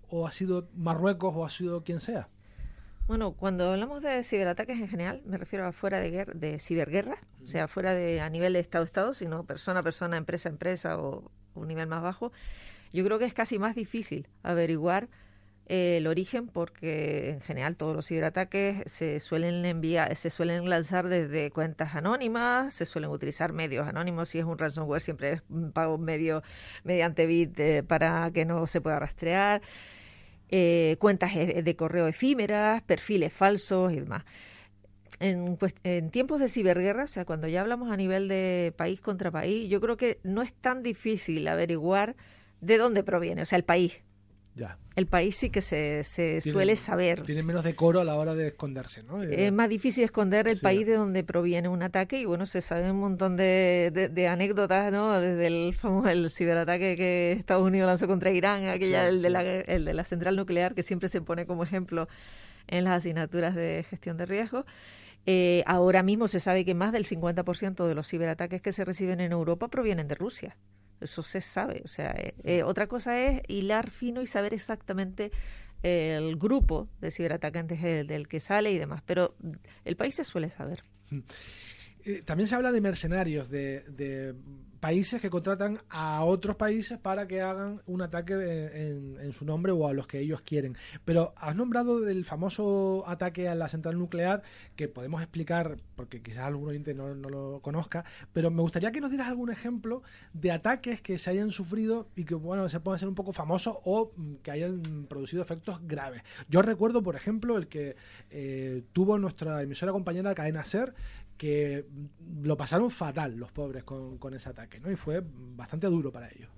o 0.09 0.29
ha 0.29 0.31
sido 0.31 0.69
Marruecos 0.77 1.35
o 1.35 1.45
ha 1.45 1.51
sido 1.51 1.83
quien 1.83 1.99
sea. 1.99 2.29
Bueno, 3.09 3.33
cuando 3.33 3.73
hablamos 3.73 4.01
de 4.01 4.23
ciberataques 4.23 4.79
en 4.79 4.87
general, 4.87 5.23
me 5.27 5.39
refiero 5.39 5.67
a 5.67 5.73
fuera 5.73 5.99
de, 5.99 6.11
guerra, 6.11 6.35
de 6.37 6.61
ciberguerra, 6.61 7.17
o 7.43 7.49
sea, 7.49 7.67
fuera 7.67 7.95
de 7.95 8.21
a 8.21 8.31
nivel 8.31 8.53
de 8.53 8.61
Estado-Estado, 8.61 9.13
sino 9.13 9.45
persona 9.45 9.81
a 9.81 9.83
persona, 9.83 10.17
empresa 10.17 10.49
a 10.49 10.53
empresa 10.53 10.99
o 10.99 11.33
un 11.55 11.67
nivel 11.67 11.89
más 11.89 12.03
bajo, 12.03 12.31
yo 12.93 13.05
creo 13.05 13.19
que 13.19 13.25
es 13.25 13.35
casi 13.35 13.59
más 13.59 13.75
difícil 13.75 14.29
averiguar 14.45 15.09
el 15.69 16.07
origen 16.07 16.49
porque 16.49 17.31
en 17.31 17.41
general 17.43 17.77
todos 17.77 17.95
los 17.95 18.07
ciberataques 18.07 18.83
se 18.87 19.21
suelen 19.21 19.65
enviar, 19.67 20.17
se 20.17 20.31
suelen 20.31 20.69
lanzar 20.69 21.09
desde 21.09 21.51
cuentas 21.51 21.95
anónimas, 21.95 22.73
se 22.73 22.87
suelen 22.87 23.11
utilizar 23.11 23.53
medios 23.53 23.87
anónimos. 23.87 24.31
Si 24.31 24.39
es 24.39 24.47
un 24.47 24.57
ransomware, 24.57 25.03
siempre 25.03 25.33
es 25.33 25.43
un 25.51 25.73
pago 25.73 25.99
medio 25.99 26.43
mediante 26.85 27.27
bit 27.27 27.59
eh, 27.61 27.83
para 27.83 28.31
que 28.33 28.47
no 28.47 28.67
se 28.67 28.81
pueda 28.81 28.99
rastrear. 28.99 29.61
Eh, 30.51 30.97
cuentas 30.99 31.33
e, 31.37 31.63
de 31.63 31.77
correo 31.77 32.07
efímeras, 32.07 32.83
perfiles 32.83 33.33
falsos 33.33 33.93
y 33.93 34.01
demás. 34.01 34.25
En, 35.21 35.59
en, 35.85 36.11
tiempos 36.11 36.41
de 36.41 36.49
ciberguerra, 36.49 37.05
o 37.05 37.09
sea, 37.09 37.27
cuando 37.27 37.49
ya 37.49 37.61
hablamos 37.61 37.91
a 37.91 37.97
nivel 37.97 38.29
de 38.29 38.73
país 38.77 39.01
contra 39.01 39.31
país, 39.31 39.69
yo 39.69 39.81
creo 39.81 39.97
que 39.99 40.21
no 40.23 40.43
es 40.43 40.55
tan 40.55 40.83
difícil 40.83 41.47
averiguar 41.49 42.17
de 42.61 42.79
dónde 42.79 43.03
proviene, 43.03 43.43
o 43.43 43.45
sea, 43.45 43.57
el 43.59 43.65
país, 43.65 44.01
el 44.99 45.07
país 45.07 45.37
sí 45.37 45.51
que 45.51 45.61
se, 45.61 46.03
se 46.03 46.41
suele 46.41 46.75
saber. 46.75 47.23
Tiene 47.23 47.45
menos 47.45 47.63
decoro 47.63 48.01
a 48.01 48.05
la 48.05 48.17
hora 48.17 48.35
de 48.35 48.49
esconderse, 48.49 49.05
¿no? 49.05 49.23
Es 49.23 49.53
más 49.53 49.69
difícil 49.69 50.03
esconder 50.03 50.49
el 50.49 50.59
país 50.59 50.87
de 50.87 50.95
donde 50.95 51.23
proviene 51.23 51.69
un 51.69 51.83
ataque 51.83 52.21
y 52.21 52.25
bueno, 52.25 52.47
se 52.47 52.61
sabe 52.61 52.91
un 52.91 52.99
montón 52.99 53.37
de, 53.37 54.11
de, 54.13 54.29
anécdotas, 54.29 54.91
¿no? 54.91 55.21
Desde 55.21 55.47
el 55.47 55.75
famoso 55.75 56.09
el 56.09 56.31
ciberataque 56.31 56.97
que 56.97 57.33
Estados 57.33 57.65
Unidos 57.65 57.87
lanzó 57.87 58.09
contra 58.09 58.33
Irán, 58.33 58.67
aquella 58.67 59.09
el, 59.09 59.23
de 59.23 59.31
la, 59.31 59.43
el 59.43 59.85
de 59.85 59.95
la 59.95 60.05
central 60.05 60.35
nuclear 60.35 60.75
que 60.75 60.83
siempre 60.83 61.09
se 61.09 61.21
pone 61.21 61.47
como 61.47 61.63
ejemplo 61.63 62.09
en 62.67 62.85
las 62.85 62.99
asignaturas 62.99 63.55
de 63.55 63.85
gestión 63.89 64.17
de 64.17 64.27
riesgos. 64.27 64.65
Eh, 65.27 65.63
ahora 65.67 66.03
mismo 66.03 66.27
se 66.27 66.41
sabe 66.41 66.65
que 66.65 66.75
más 66.75 66.91
del 66.91 67.07
50% 67.07 67.87
de 67.87 67.95
los 67.95 68.09
ciberataques 68.09 68.63
que 68.63 68.73
se 68.73 68.85
reciben 68.85 69.21
en 69.21 69.33
Europa 69.33 69.69
provienen 69.69 70.09
de 70.09 70.15
Rusia. 70.15 70.57
Eso 71.01 71.23
se 71.23 71.41
sabe. 71.41 71.83
O 71.85 71.89
sea, 71.89 72.11
eh, 72.13 72.35
eh, 72.45 72.63
otra 72.63 72.87
cosa 72.87 73.21
es 73.21 73.43
hilar 73.49 73.91
fino 73.91 74.23
y 74.23 74.27
saber 74.27 74.55
exactamente 74.55 75.31
el 75.83 76.37
grupo 76.37 76.89
de 77.01 77.13
ciberatacantes 77.13 77.81
del 77.81 78.27
que 78.27 78.41
sale 78.41 78.73
y 78.73 78.79
demás. 78.79 79.03
Pero 79.07 79.37
el 79.85 79.97
país 79.97 80.17
se 80.17 80.25
suele 80.25 80.51
saber. 80.51 80.83
Eh, 82.05 82.23
también 82.25 82.49
se 82.49 82.55
habla 82.55 82.73
de 82.73 82.81
mercenarios, 82.81 83.51
de, 83.51 84.35
países 84.81 85.21
que 85.21 85.31
contratan 85.31 85.81
a 85.89 86.25
otros 86.25 86.57
países 86.57 86.99
para 86.99 87.27
que 87.27 87.41
hagan 87.41 87.83
un 87.87 88.03
ataque 88.03 88.35
en, 88.35 89.33
su 89.33 89.45
nombre 89.45 89.73
o 89.73 89.87
a 89.87 89.93
los 89.93 90.07
que 90.07 90.21
ellos 90.21 90.41
quieren. 90.43 90.77
Pero 91.05 91.35
has 91.37 91.55
nombrado 91.55 92.01
del 92.01 92.25
famoso 92.25 93.05
ataque 93.07 93.49
a 93.49 93.55
la 93.55 93.69
central 93.69 93.99
nuclear, 93.99 94.43
que 94.77 94.89
podemos 94.89 95.21
explicar, 95.23 95.79
porque 95.97 96.23
quizás 96.23 96.45
algún 96.45 96.69
oyente 96.69 96.95
no, 96.95 97.15
lo 97.15 97.61
conozca, 97.61 98.05
pero 98.33 98.51
me 98.51 98.63
gustaría 98.63 98.93
que 98.93 99.01
nos 99.01 99.11
dieras 99.11 99.29
algún 99.29 99.51
ejemplo 99.51 100.03
de 100.33 100.53
ataques 100.53 101.01
que 101.01 101.19
se 101.19 101.31
hayan 101.31 101.51
sufrido 101.51 102.09
y 102.17 102.25
que, 102.25 102.35
bueno, 102.35 102.69
se 102.69 102.81
puedan 102.81 102.99
ser 102.99 103.09
un 103.09 103.15
poco 103.15 103.33
famosos 103.33 103.77
o 103.85 104.13
mm, 104.17 104.35
que 104.37 104.51
hayan 104.51 105.07
producido 105.09 105.43
efectos 105.43 105.81
graves. 105.83 106.23
Yo 106.49 106.63
recuerdo, 106.63 107.03
por 107.03 107.17
ejemplo, 107.17 107.57
el 107.57 107.69
que 107.69 107.97
eh, 108.31 108.83
tuvo 108.93 109.19
nuestra 109.19 109.63
emisora 109.63 109.93
compañera 109.93 110.35
Cadena 110.35 110.65
Ser, 110.65 110.95
que 111.39 111.87
lo 112.43 112.57
pasaron 112.57 112.91
fatal 112.91 113.37
los 113.37 113.53
pobres 113.53 113.85
con, 113.85 114.19
con, 114.19 114.35
ese 114.35 114.49
ataque, 114.49 114.68
¿no? 114.81 114.91
Y 114.91 114.97
fue 114.97 115.23
bastante 115.57 115.87
duro 115.87 116.13
para 116.13 116.29
ellos. 116.29 116.51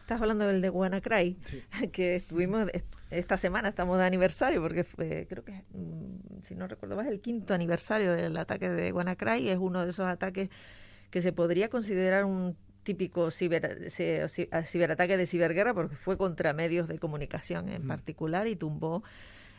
Estás 0.00 0.20
hablando 0.20 0.46
del 0.46 0.60
de 0.60 0.70
WannaCry, 0.70 1.36
que 1.92 2.16
estuvimos 2.16 2.70
esta 3.10 3.36
semana, 3.36 3.70
estamos 3.70 3.98
de 3.98 4.04
aniversario, 4.04 4.62
porque 4.62 4.84
fue, 4.84 5.26
creo 5.28 5.44
que, 5.44 5.64
mm, 5.72 6.42
si 6.42 6.54
no 6.54 6.68
recuerdo 6.68 6.94
más, 6.94 7.08
el 7.08 7.20
quinto 7.20 7.54
aniversario 7.54 8.12
del 8.12 8.36
ataque 8.36 8.70
de 8.70 8.92
WannaCry, 8.92 9.48
es 9.48 9.58
uno 9.58 9.84
de 9.84 9.90
esos 9.90 10.06
ataques 10.06 10.48
que 11.10 11.20
se 11.22 11.32
podría 11.32 11.70
considerar 11.70 12.24
un 12.24 12.56
típico 12.84 13.32
ciber, 13.32 13.90
ciberataque 13.90 15.16
de 15.16 15.26
ciberguerra, 15.26 15.74
porque 15.74 15.96
fue 15.96 16.16
contra 16.16 16.52
medios 16.52 16.86
de 16.86 17.00
comunicación 17.00 17.68
en 17.68 17.88
particular 17.88 18.46
y 18.46 18.54
tumbó 18.54 19.02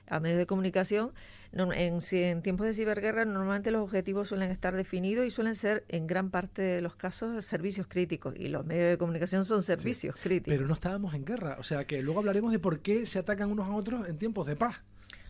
a 0.10 0.20
medios 0.20 0.40
de 0.40 0.46
comunicación, 0.46 1.12
en, 1.54 2.02
en, 2.12 2.42
tiempos 2.42 2.68
de 2.68 2.74
ciberguerra 2.74 3.26
normalmente 3.26 3.72
los 3.72 3.84
objetivos 3.84 4.28
suelen 4.28 4.52
estar 4.52 4.76
definidos 4.76 5.26
y 5.26 5.32
suelen 5.32 5.56
ser 5.56 5.86
en 5.88 6.08
gran 6.08 6.30
parte 6.30 6.62
de 6.62 6.82
los 6.82 6.96
casos 6.96 7.46
servicios 7.46 7.88
críticos 7.88 8.36
y 8.38 8.48
los 8.50 8.66
medios 8.66 8.90
de 8.90 8.98
comunicación 8.98 9.46
son 9.46 9.64
servicios 9.64 10.16
críticos. 10.22 10.54
Pero 10.56 10.68
no 10.68 10.74
estábamos 10.74 11.14
en 11.14 11.26
guerra, 11.26 11.56
o 11.60 11.64
sea 11.64 11.86
que 11.86 12.02
luego 12.02 12.20
hablaremos 12.20 12.52
de 12.52 12.60
por 12.60 12.80
qué 12.80 13.06
se 13.06 13.20
atacan 13.20 13.52
unos 13.52 13.68
a 13.68 13.74
otros 13.74 14.08
en 14.08 14.18
tiempos 14.18 14.48
de 14.48 14.56
paz. 14.56 14.82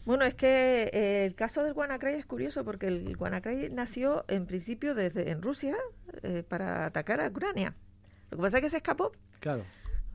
Bueno, 0.05 0.23
es 0.23 0.35
que 0.35 0.89
eh, 0.93 1.25
el 1.25 1.35
caso 1.35 1.63
del 1.63 1.73
WannaCry 1.73 2.13
es 2.13 2.25
curioso 2.25 2.63
porque 2.63 2.87
el 2.87 3.17
WannaCry 3.17 3.69
nació 3.71 4.23
en 4.29 4.45
principio 4.45 4.95
desde 4.95 5.31
en 5.31 5.41
Rusia 5.41 5.75
eh, 6.23 6.43
para 6.47 6.85
atacar 6.85 7.19
a 7.19 7.27
Ucrania. 7.27 7.75
Lo 8.31 8.37
que 8.37 8.43
pasa 8.43 8.57
es 8.57 8.63
que 8.63 8.69
se 8.69 8.77
escapó. 8.77 9.11
Claro 9.41 9.63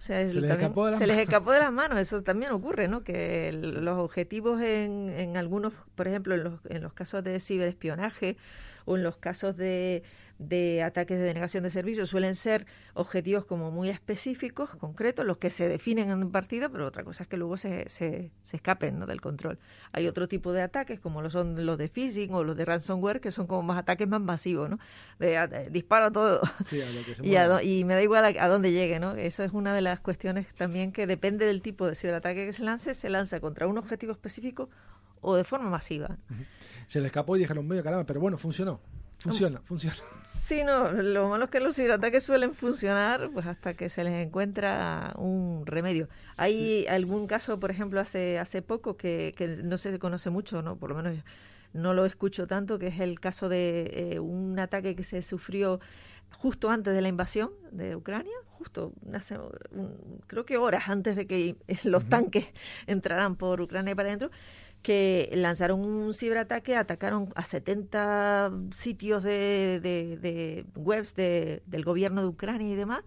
se, 0.02 0.24
les, 0.24 1.18
escapó 1.18 1.52
de 1.52 1.60
las 1.60 1.72
manos, 1.72 1.96
eso 2.00 2.22
también 2.22 2.50
ocurre, 2.50 2.88
¿no? 2.88 3.04
Que 3.04 3.52
los 3.52 3.98
objetivos 4.00 4.60
en, 4.60 5.10
en 5.16 5.36
algunos, 5.36 5.72
por 5.94 6.08
ejemplo, 6.08 6.34
en 6.34 6.42
los, 6.42 6.54
en 6.68 6.82
los 6.82 6.92
casos 6.92 7.22
de 7.22 7.38
ciberespionaje 7.38 8.36
o 8.84 8.96
en 8.96 9.02
los 9.02 9.16
casos 9.18 9.56
de 9.56 10.02
de 10.48 10.82
ataques 10.82 11.18
de 11.18 11.24
denegación 11.24 11.62
de 11.62 11.70
servicios 11.70 12.08
suelen 12.10 12.34
ser 12.34 12.66
objetivos 12.94 13.44
como 13.44 13.70
muy 13.70 13.88
específicos, 13.88 14.70
concretos, 14.70 15.24
los 15.24 15.38
que 15.38 15.50
se 15.50 15.68
definen 15.68 16.10
en 16.10 16.22
un 16.22 16.30
partido, 16.30 16.70
pero 16.70 16.86
otra 16.86 17.04
cosa 17.04 17.22
es 17.22 17.28
que 17.28 17.36
luego 17.36 17.56
se, 17.56 17.88
se, 17.88 18.30
escapen 18.52 18.98
¿no? 18.98 19.06
del 19.06 19.20
control. 19.20 19.58
Hay 19.92 20.08
otro 20.08 20.28
tipo 20.28 20.52
de 20.52 20.62
ataques, 20.62 21.00
como 21.00 21.22
lo 21.22 21.30
son 21.30 21.64
los 21.64 21.78
de 21.78 21.88
phishing 21.88 22.32
o 22.34 22.44
los 22.44 22.56
de 22.56 22.64
ransomware, 22.64 23.20
que 23.20 23.32
son 23.32 23.46
como 23.46 23.62
más 23.62 23.78
ataques 23.78 24.08
más 24.08 24.20
masivos, 24.20 24.68
¿no? 24.68 24.78
De, 25.18 25.68
disparo 25.70 26.06
a 26.06 26.10
todo 26.10 26.40
y, 27.62 27.84
me 27.84 27.94
da 27.94 28.02
igual 28.02 28.36
a, 28.38 28.48
dónde 28.48 28.72
llegue, 28.72 28.98
¿no? 28.98 29.14
Eso 29.14 29.44
es 29.44 29.52
una 29.52 29.74
de 29.74 29.80
las 29.80 30.00
cuestiones 30.00 30.52
también 30.54 30.92
que 30.92 31.06
depende 31.06 31.46
del 31.46 31.62
tipo 31.62 31.86
de 31.86 31.94
ciberataque 31.94 32.46
que 32.46 32.52
se 32.52 32.64
lance, 32.64 32.94
se 32.94 33.08
lanza 33.08 33.40
contra 33.40 33.66
un 33.66 33.78
objetivo 33.78 34.12
específico 34.12 34.68
o 35.22 35.34
de 35.34 35.44
forma 35.44 35.70
masiva. 35.70 36.18
Se 36.86 37.00
le 37.00 37.06
escapó 37.06 37.36
y 37.36 37.40
dijeron, 37.40 37.66
medio 37.66 37.82
caramba, 37.82 38.04
pero 38.04 38.20
bueno, 38.20 38.36
funcionó. 38.36 38.80
Funciona, 39.18 39.60
funciona. 39.60 39.96
Sí, 40.24 40.64
no, 40.64 40.90
lo 40.90 41.28
malo 41.28 41.44
es 41.44 41.50
que 41.50 41.60
los 41.60 41.76
ciberataques 41.76 42.24
suelen 42.24 42.52
funcionar 42.52 43.30
pues 43.32 43.46
hasta 43.46 43.74
que 43.74 43.88
se 43.88 44.02
les 44.02 44.26
encuentra 44.26 45.14
un 45.16 45.64
remedio. 45.64 46.08
Hay 46.36 46.86
algún 46.88 47.26
caso, 47.26 47.60
por 47.60 47.70
ejemplo, 47.70 48.00
hace 48.00 48.38
hace 48.38 48.60
poco 48.60 48.96
que, 48.96 49.32
que 49.36 49.46
no 49.46 49.78
se 49.78 49.98
conoce 49.98 50.30
mucho, 50.30 50.60
no, 50.60 50.76
por 50.76 50.90
lo 50.90 50.96
menos 50.96 51.16
no 51.72 51.94
lo 51.94 52.04
escucho 52.04 52.46
tanto, 52.46 52.78
que 52.78 52.88
es 52.88 53.00
el 53.00 53.20
caso 53.20 53.48
de 53.48 54.14
eh, 54.14 54.18
un 54.18 54.58
ataque 54.58 54.96
que 54.96 55.04
se 55.04 55.22
sufrió 55.22 55.80
justo 56.30 56.70
antes 56.70 56.92
de 56.94 57.00
la 57.00 57.08
invasión 57.08 57.50
de 57.70 57.94
Ucrania, 57.94 58.34
justo 58.58 58.92
hace, 59.14 59.38
creo 60.26 60.44
que 60.44 60.56
horas 60.56 60.88
antes 60.88 61.14
de 61.14 61.26
que 61.26 61.56
los 61.84 62.06
tanques 62.06 62.46
entraran 62.86 63.36
por 63.36 63.60
Ucrania 63.60 63.94
para 63.94 64.08
adentro 64.08 64.30
que 64.82 65.30
lanzaron 65.32 65.80
un 65.80 66.12
ciberataque, 66.12 66.76
atacaron 66.76 67.28
a 67.34 67.44
70 67.44 68.50
sitios 68.74 69.22
de, 69.22 69.80
de, 69.80 70.64
webs 70.74 71.14
del 71.14 71.84
gobierno 71.84 72.22
de 72.22 72.28
Ucrania 72.28 72.68
y 72.68 72.74
demás, 72.74 73.04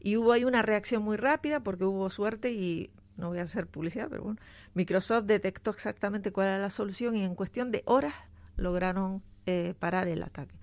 y 0.00 0.16
hubo 0.16 0.32
ahí 0.32 0.44
una 0.44 0.62
reacción 0.62 1.02
muy 1.02 1.16
rápida 1.16 1.60
porque 1.60 1.84
hubo 1.84 2.08
suerte 2.10 2.52
y 2.52 2.90
no 3.16 3.28
voy 3.28 3.38
a 3.38 3.42
hacer 3.42 3.66
publicidad, 3.66 4.08
pero 4.08 4.22
bueno, 4.22 4.40
Microsoft 4.74 5.24
detectó 5.24 5.70
exactamente 5.70 6.32
cuál 6.32 6.48
era 6.48 6.58
la 6.58 6.70
solución 6.70 7.16
y 7.16 7.24
en 7.24 7.34
cuestión 7.34 7.70
de 7.70 7.82
horas 7.84 8.14
lograron 8.56 9.22
eh, 9.46 9.74
parar 9.78 10.08
el 10.08 10.22
ataque 10.22 10.61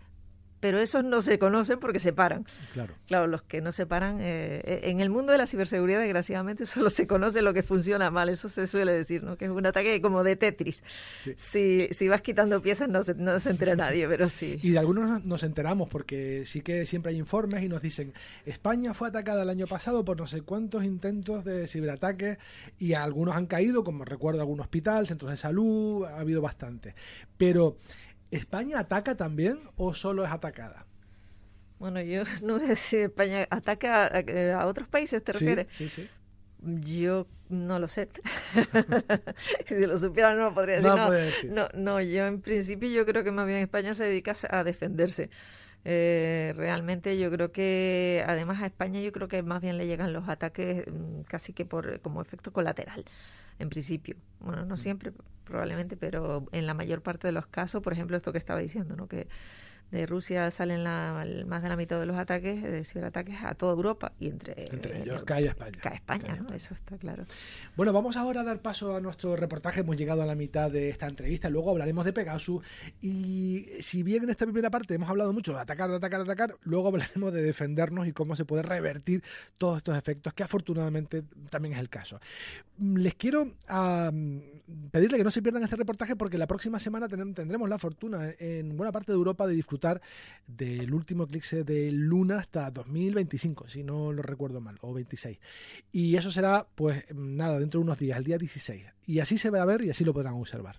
pero 0.59 0.79
esos 0.79 1.03
no 1.03 1.21
se 1.21 1.39
conocen 1.39 1.79
porque 1.79 1.99
se 1.99 2.13
paran. 2.13 2.45
Claro. 2.73 2.93
Claro, 3.07 3.27
los 3.27 3.41
que 3.43 3.61
no 3.61 3.71
se 3.71 3.85
paran. 3.85 4.19
Eh, 4.19 4.61
eh, 4.63 4.79
en 4.83 4.99
el 4.99 5.09
mundo 5.09 5.31
de 5.31 5.37
la 5.37 5.45
ciberseguridad, 5.45 5.99
desgraciadamente, 5.99 6.65
solo 6.65 6.89
se 6.89 7.07
conoce 7.07 7.41
lo 7.41 7.53
que 7.53 7.63
funciona 7.63 8.11
mal. 8.11 8.29
Eso 8.29 8.49
se 8.49 8.67
suele 8.67 8.91
decir, 8.91 9.23
¿no? 9.23 9.37
Que 9.37 9.45
es 9.45 9.51
un 9.51 9.65
ataque 9.65 10.01
como 10.01 10.23
de 10.23 10.35
Tetris. 10.35 10.83
Si, 11.35 11.87
si 11.91 12.07
vas 12.07 12.21
quitando 12.21 12.61
piezas, 12.61 12.89
no 12.89 13.03
se, 13.03 13.13
no 13.15 13.39
se 13.39 13.51
entera 13.51 13.75
nadie, 13.75 14.07
pero 14.07 14.29
sí. 14.29 14.59
Y 14.69 14.71
de 14.71 14.79
algunos 14.79 15.25
nos 15.25 15.43
enteramos 15.43 15.89
porque 15.89 16.43
sí 16.45 16.61
que 16.61 16.85
siempre 16.85 17.11
hay 17.11 17.17
informes 17.17 17.63
y 17.63 17.69
nos 17.69 17.81
dicen: 17.81 18.13
España 18.45 18.93
fue 18.93 19.07
atacada 19.07 19.43
el 19.43 19.49
año 19.49 19.67
pasado 19.67 20.03
por 20.03 20.17
no 20.17 20.27
sé 20.27 20.41
cuántos 20.41 20.83
intentos 20.83 21.45
de 21.45 21.67
ciberataques 21.67 22.37
y 22.77 22.93
algunos 22.93 23.35
han 23.35 23.47
caído, 23.47 23.83
como 23.83 24.05
recuerdo 24.05 24.41
algún 24.41 24.59
hospital, 24.59 25.07
centros 25.07 25.31
de 25.31 25.37
salud, 25.37 26.05
ha 26.05 26.19
habido 26.19 26.41
bastante. 26.41 26.95
Pero 27.37 27.77
¿España 28.31 28.79
ataca 28.79 29.15
también 29.15 29.59
o 29.75 29.93
solo 29.93 30.23
es 30.23 30.31
atacada? 30.31 30.85
Bueno, 31.79 32.01
yo 32.01 32.23
no 32.43 32.59
sé 32.59 32.75
si 32.75 32.97
España 32.97 33.47
ataca 33.49 34.07
a, 34.07 34.65
otros 34.67 34.87
países, 34.87 35.23
¿te 35.23 35.31
refieres? 35.31 35.67
Sí, 35.71 35.89
sí. 35.89 36.07
Yo 36.61 37.25
no 37.47 37.79
lo 37.79 37.87
sé. 37.87 38.09
si 39.65 39.85
lo 39.85 39.97
supiera 39.97 40.35
no 40.35 40.49
lo 40.49 40.53
podría 40.53 40.81
decir. 40.81 41.51
No, 41.51 41.69
no, 41.73 42.01
yo 42.01 42.25
en 42.25 42.41
principio 42.41 42.89
yo 42.89 43.05
creo 43.05 43.23
que 43.23 43.31
más 43.31 43.47
bien 43.47 43.59
España 43.59 43.93
se 43.93 44.03
dedica 44.03 44.33
a 44.49 44.63
defenderse. 44.65 45.29
Eh, 45.85 46.53
realmente 46.57 47.17
yo 47.17 47.31
creo 47.31 47.51
que 47.51 48.23
además 48.27 48.61
a 48.61 48.65
España 48.65 48.99
yo 48.99 49.11
creo 49.11 49.27
que 49.29 49.41
más 49.43 49.61
bien 49.61 49.77
le 49.77 49.87
llegan 49.87 50.11
los 50.11 50.27
ataques 50.27 50.85
mm, 50.87 51.21
casi 51.21 51.53
que 51.53 51.65
por 51.65 52.01
como 52.01 52.21
efecto 52.21 52.51
colateral 52.51 53.05
en 53.59 53.69
principio. 53.69 54.15
Bueno, 54.39 54.65
no 54.65 54.75
mm. 54.75 54.77
siempre, 54.77 55.13
probablemente, 55.45 55.97
pero 55.97 56.47
en 56.51 56.65
la 56.65 56.73
mayor 56.73 57.01
parte 57.01 57.27
de 57.27 57.33
los 57.33 57.47
casos, 57.47 57.81
por 57.83 57.93
ejemplo, 57.93 58.17
esto 58.17 58.31
que 58.31 58.37
estaba 58.37 58.59
diciendo, 58.59 58.95
¿no? 58.95 59.07
Que 59.07 59.27
de 59.91 60.05
Rusia 60.05 60.51
salen 60.51 60.83
la, 60.83 61.25
más 61.47 61.63
de 61.63 61.69
la 61.69 61.75
mitad 61.75 61.99
de 61.99 62.05
los 62.05 62.17
ataques, 62.17 62.61
de 62.61 62.85
ciberataques 62.85 63.43
a 63.43 63.55
toda 63.55 63.73
Europa 63.73 64.11
y 64.19 64.27
entre, 64.27 64.65
entre 64.71 65.01
ellos 65.01 65.23
cae 65.23 65.47
España. 65.47 65.79
Cae 65.81 65.95
España, 65.95 66.35
¿no? 66.35 66.53
Eso 66.53 66.75
está 66.75 66.97
claro. 66.97 67.23
Bueno, 67.75 67.91
vamos 67.91 68.15
ahora 68.15 68.41
a 68.41 68.43
dar 68.43 68.59
paso 68.61 68.95
a 68.95 69.01
nuestro 69.01 69.35
reportaje. 69.35 69.81
Hemos 69.81 69.97
llegado 69.97 70.21
a 70.21 70.25
la 70.25 70.35
mitad 70.35 70.69
de 70.69 70.89
esta 70.89 71.07
entrevista. 71.07 71.49
Luego 71.49 71.71
hablaremos 71.71 72.05
de 72.05 72.13
Pegasus. 72.13 72.63
Y 73.01 73.67
si 73.79 74.03
bien 74.03 74.23
en 74.23 74.29
esta 74.29 74.45
primera 74.45 74.69
parte 74.69 74.93
hemos 74.93 75.09
hablado 75.09 75.33
mucho 75.33 75.53
de 75.53 75.59
atacar, 75.59 75.89
de 75.89 75.95
atacar, 75.95 76.19
de 76.19 76.31
atacar, 76.31 76.55
luego 76.63 76.89
hablaremos 76.89 77.33
de 77.33 77.41
defendernos 77.41 78.07
y 78.07 78.13
cómo 78.13 78.35
se 78.35 78.45
puede 78.45 78.61
revertir 78.61 79.23
todos 79.57 79.77
estos 79.77 79.97
efectos, 79.97 80.33
que 80.33 80.43
afortunadamente 80.43 81.23
también 81.49 81.73
es 81.73 81.79
el 81.79 81.89
caso. 81.89 82.19
Les 82.77 83.15
quiero 83.15 83.53
pedirle 84.91 85.17
que 85.17 85.23
no 85.23 85.31
se 85.31 85.41
pierdan 85.41 85.63
este 85.63 85.75
reportaje 85.75 86.15
porque 86.15 86.37
la 86.37 86.47
próxima 86.47 86.79
semana 86.79 87.07
tendremos 87.07 87.67
la 87.67 87.79
fortuna 87.79 88.33
en 88.37 88.77
buena 88.77 88.91
parte 88.91 89.11
de 89.11 89.15
Europa 89.15 89.47
de 89.47 89.53
disfrutar 89.53 89.78
del 90.47 90.93
último 90.93 91.23
eclipse 91.23 91.63
de 91.63 91.91
luna 91.91 92.39
hasta 92.39 92.71
2025, 92.71 93.67
si 93.67 93.83
no 93.83 94.11
lo 94.11 94.21
recuerdo 94.21 94.61
mal, 94.61 94.77
o 94.81 94.93
26. 94.93 95.39
Y 95.91 96.15
eso 96.15 96.31
será, 96.31 96.67
pues 96.75 97.05
nada, 97.13 97.59
dentro 97.59 97.79
de 97.79 97.83
unos 97.83 97.99
días, 97.99 98.17
el 98.17 98.23
día 98.23 98.37
16. 98.37 98.85
Y 99.05 99.19
así 99.19 99.37
se 99.37 99.49
va 99.49 99.61
a 99.61 99.65
ver 99.65 99.83
y 99.83 99.89
así 99.89 100.03
lo 100.03 100.13
podrán 100.13 100.33
observar. 100.33 100.77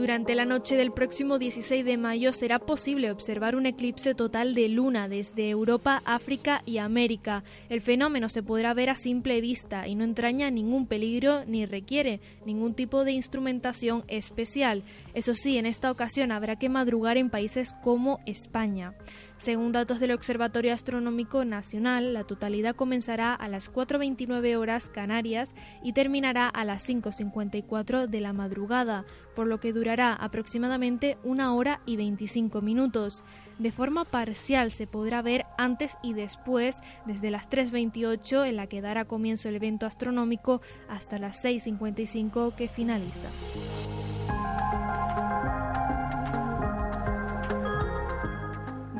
Durante 0.00 0.34
la 0.34 0.46
noche 0.46 0.78
del 0.78 0.92
próximo 0.92 1.38
16 1.38 1.84
de 1.84 1.98
mayo 1.98 2.32
será 2.32 2.58
posible 2.58 3.10
observar 3.10 3.54
un 3.54 3.66
eclipse 3.66 4.14
total 4.14 4.54
de 4.54 4.66
luna 4.70 5.08
desde 5.08 5.50
Europa, 5.50 6.00
África 6.06 6.62
y 6.64 6.78
América. 6.78 7.44
El 7.68 7.82
fenómeno 7.82 8.30
se 8.30 8.42
podrá 8.42 8.72
ver 8.72 8.88
a 8.88 8.94
simple 8.94 9.42
vista 9.42 9.86
y 9.86 9.94
no 9.94 10.04
entraña 10.04 10.50
ningún 10.50 10.86
peligro 10.86 11.44
ni 11.44 11.66
requiere 11.66 12.22
ningún 12.46 12.72
tipo 12.72 13.04
de 13.04 13.12
instrumentación 13.12 14.04
especial. 14.08 14.84
Eso 15.12 15.34
sí, 15.34 15.58
en 15.58 15.66
esta 15.66 15.90
ocasión 15.90 16.32
habrá 16.32 16.56
que 16.56 16.70
madrugar 16.70 17.18
en 17.18 17.28
países 17.28 17.74
como 17.82 18.20
España. 18.24 18.94
Según 19.40 19.72
datos 19.72 20.00
del 20.00 20.10
Observatorio 20.10 20.74
Astronómico 20.74 21.46
Nacional, 21.46 22.12
la 22.12 22.24
totalidad 22.24 22.76
comenzará 22.76 23.32
a 23.32 23.48
las 23.48 23.72
4.29 23.72 24.54
horas 24.58 24.90
canarias 24.90 25.54
y 25.82 25.94
terminará 25.94 26.46
a 26.46 26.62
las 26.66 26.86
5.54 26.86 28.06
de 28.06 28.20
la 28.20 28.34
madrugada, 28.34 29.06
por 29.34 29.46
lo 29.46 29.58
que 29.58 29.72
durará 29.72 30.12
aproximadamente 30.12 31.16
una 31.24 31.54
hora 31.54 31.80
y 31.86 31.96
25 31.96 32.60
minutos. 32.60 33.24
De 33.58 33.72
forma 33.72 34.04
parcial 34.04 34.72
se 34.72 34.86
podrá 34.86 35.22
ver 35.22 35.46
antes 35.56 35.96
y 36.02 36.12
después, 36.12 36.82
desde 37.06 37.30
las 37.30 37.48
3.28 37.48 38.46
en 38.46 38.56
la 38.56 38.66
que 38.66 38.82
dará 38.82 39.06
comienzo 39.06 39.48
el 39.48 39.56
evento 39.56 39.86
astronómico 39.86 40.60
hasta 40.86 41.18
las 41.18 41.42
6.55 41.42 42.54
que 42.54 42.68
finaliza. 42.68 43.30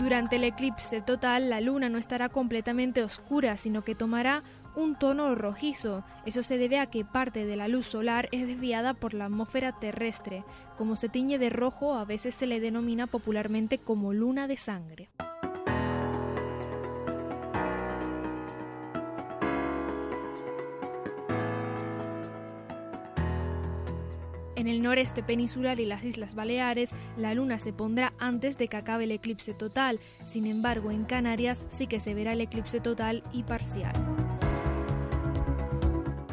Durante 0.00 0.36
el 0.36 0.44
eclipse 0.44 1.02
total, 1.02 1.50
la 1.50 1.60
luna 1.60 1.90
no 1.90 1.98
estará 1.98 2.30
completamente 2.30 3.02
oscura, 3.02 3.58
sino 3.58 3.84
que 3.84 3.94
tomará 3.94 4.42
un 4.74 4.98
tono 4.98 5.34
rojizo. 5.34 6.04
Eso 6.24 6.42
se 6.42 6.56
debe 6.56 6.78
a 6.78 6.86
que 6.86 7.04
parte 7.04 7.44
de 7.44 7.54
la 7.54 7.68
luz 7.68 7.84
solar 7.84 8.30
es 8.32 8.46
desviada 8.46 8.94
por 8.94 9.12
la 9.12 9.26
atmósfera 9.26 9.78
terrestre. 9.78 10.42
Como 10.78 10.96
se 10.96 11.10
tiñe 11.10 11.38
de 11.38 11.50
rojo, 11.50 11.96
a 11.96 12.06
veces 12.06 12.34
se 12.34 12.46
le 12.46 12.60
denomina 12.60 13.08
popularmente 13.08 13.76
como 13.76 14.14
luna 14.14 14.48
de 14.48 14.56
sangre. 14.56 15.10
En 24.60 24.68
el 24.68 24.82
noreste 24.82 25.22
peninsular 25.22 25.80
y 25.80 25.86
las 25.86 26.04
Islas 26.04 26.34
Baleares, 26.34 26.90
la 27.16 27.32
luna 27.32 27.58
se 27.58 27.72
pondrá 27.72 28.12
antes 28.18 28.58
de 28.58 28.68
que 28.68 28.76
acabe 28.76 29.04
el 29.04 29.12
eclipse 29.12 29.54
total. 29.54 29.98
Sin 30.26 30.44
embargo, 30.44 30.90
en 30.90 31.04
Canarias 31.04 31.64
sí 31.70 31.86
que 31.86 31.98
se 31.98 32.12
verá 32.12 32.34
el 32.34 32.42
eclipse 32.42 32.78
total 32.78 33.22
y 33.32 33.42
parcial. 33.42 33.94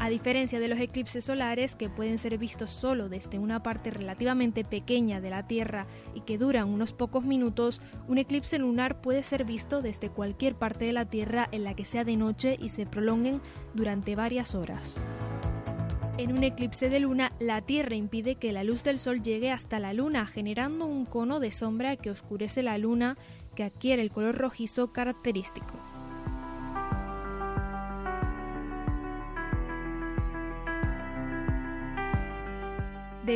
A 0.02 0.10
diferencia 0.10 0.60
de 0.60 0.68
los 0.68 0.78
eclipses 0.78 1.24
solares, 1.24 1.78
que 1.78 1.88
pueden 1.88 2.18
ser 2.18 2.38
vistos 2.38 2.70
solo 2.70 3.08
desde 3.08 3.40
una 3.40 3.64
parte 3.64 3.92
relativamente 3.92 4.66
pequeña 4.66 5.22
de 5.22 5.30
la 5.30 5.48
Tierra 5.48 5.88
y 6.14 6.20
que 6.20 6.38
duran 6.38 6.68
unos 6.68 6.92
pocos 6.92 7.24
minutos, 7.24 7.82
un 8.10 8.18
eclipse 8.18 8.60
lunar 8.60 9.00
puede 9.00 9.24
ser 9.24 9.46
visto 9.46 9.82
desde 9.82 10.10
cualquier 10.10 10.56
parte 10.56 10.84
de 10.84 10.92
la 10.92 11.06
Tierra 11.06 11.48
en 11.54 11.64
la 11.64 11.78
que 11.78 11.86
sea 11.86 12.04
de 12.04 12.18
noche 12.18 12.58
y 12.60 12.68
se 12.68 12.86
prolonguen 12.86 13.40
durante 13.74 14.18
varias 14.18 14.54
horas. 14.54 14.98
En 16.18 16.32
un 16.32 16.44
eclipse 16.44 16.90
de 16.90 17.00
luna, 17.00 17.32
la 17.40 17.62
Tierra 17.62 17.96
impide 17.96 18.36
que 18.36 18.52
la 18.52 18.64
luz 18.64 18.84
del 18.84 18.98
Sol 18.98 19.22
llegue 19.22 19.52
hasta 19.52 19.78
la 19.78 19.94
luna, 19.94 20.26
generando 20.26 20.88
un 20.88 21.06
cono 21.06 21.40
de 21.40 21.52
sombra 21.52 21.96
que 21.96 22.10
oscurece 22.10 22.64
la 22.64 22.80
luna, 22.80 23.18
que 23.56 23.64
adquiere 23.64 24.02
el 24.02 24.10
color 24.10 24.36
rojizo 24.36 24.92
característico. 24.92 25.87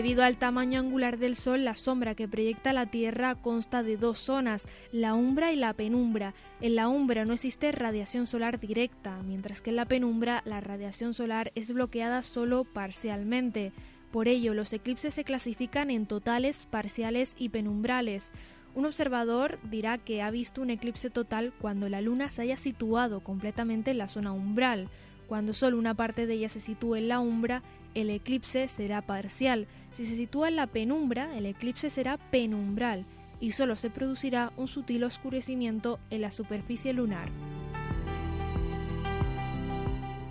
Debido 0.02 0.24
al 0.24 0.38
tamaño 0.38 0.80
angular 0.80 1.20
del 1.20 1.36
Sol, 1.36 1.64
la 1.64 1.76
sombra 1.76 2.16
que 2.16 2.28
proyecta 2.28 2.74
la 2.74 2.88
Tierra 2.88 3.36
consta 3.36 3.84
de 3.84 3.98
dos 3.98 4.18
zonas, 4.18 4.68
la 4.92 5.14
umbra 5.14 5.54
y 5.54 5.56
la 5.56 5.74
penumbra. 5.74 6.34
En 6.60 6.74
la 6.74 6.88
umbra 6.88 7.24
no 7.24 7.34
existe 7.34 7.72
radiación 7.72 8.26
solar 8.26 8.60
directa, 8.60 9.22
mientras 9.22 9.62
que 9.62 9.70
en 9.70 9.76
la 9.76 9.86
penumbra 9.86 10.42
la 10.44 10.60
radiación 10.60 11.14
solar 11.14 11.52
es 11.54 11.72
bloqueada 11.72 12.24
solo 12.24 12.64
parcialmente. 12.64 13.74
Por 14.12 14.28
ello, 14.28 14.56
los 14.56 14.74
eclipses 14.74 15.14
se 15.14 15.24
clasifican 15.24 15.92
en 15.92 16.08
totales, 16.08 16.68
parciales 16.72 17.36
y 17.38 17.50
penumbrales. 17.50 18.32
Un 18.74 18.88
observador 18.88 19.60
dirá 19.70 20.00
que 20.00 20.24
ha 20.24 20.32
visto 20.32 20.64
un 20.64 20.72
eclipse 20.72 21.12
total 21.12 21.54
cuando 21.62 21.90
la 21.90 22.02
Luna 22.02 22.32
se 22.32 22.42
haya 22.42 22.58
situado 22.58 23.20
completamente 23.20 23.92
en 23.92 24.00
la 24.00 24.08
zona 24.08 24.32
umbral. 24.32 24.90
Cuando 25.28 25.54
solo 25.54 25.78
una 25.78 25.94
parte 25.94 26.26
de 26.26 26.34
ella 26.34 26.50
se 26.50 26.60
sitúe 26.60 26.96
en 26.96 27.08
la 27.08 27.20
umbra, 27.20 27.62
el 27.94 28.10
eclipse 28.10 28.68
será 28.68 29.02
parcial. 29.02 29.68
Si 29.92 30.06
se 30.06 30.16
sitúa 30.16 30.48
en 30.48 30.56
la 30.56 30.68
penumbra, 30.68 31.38
el 31.38 31.46
eclipse 31.46 31.90
será 31.90 32.18
penumbral 32.18 33.06
y 33.40 33.52
solo 33.52 33.76
se 33.76 33.90
producirá 33.90 34.54
un 34.56 34.68
sutil 34.68 35.04
oscurecimiento 35.04 36.00
en 36.10 36.22
la 36.22 36.32
superficie 36.32 36.94
lunar. 36.94 37.30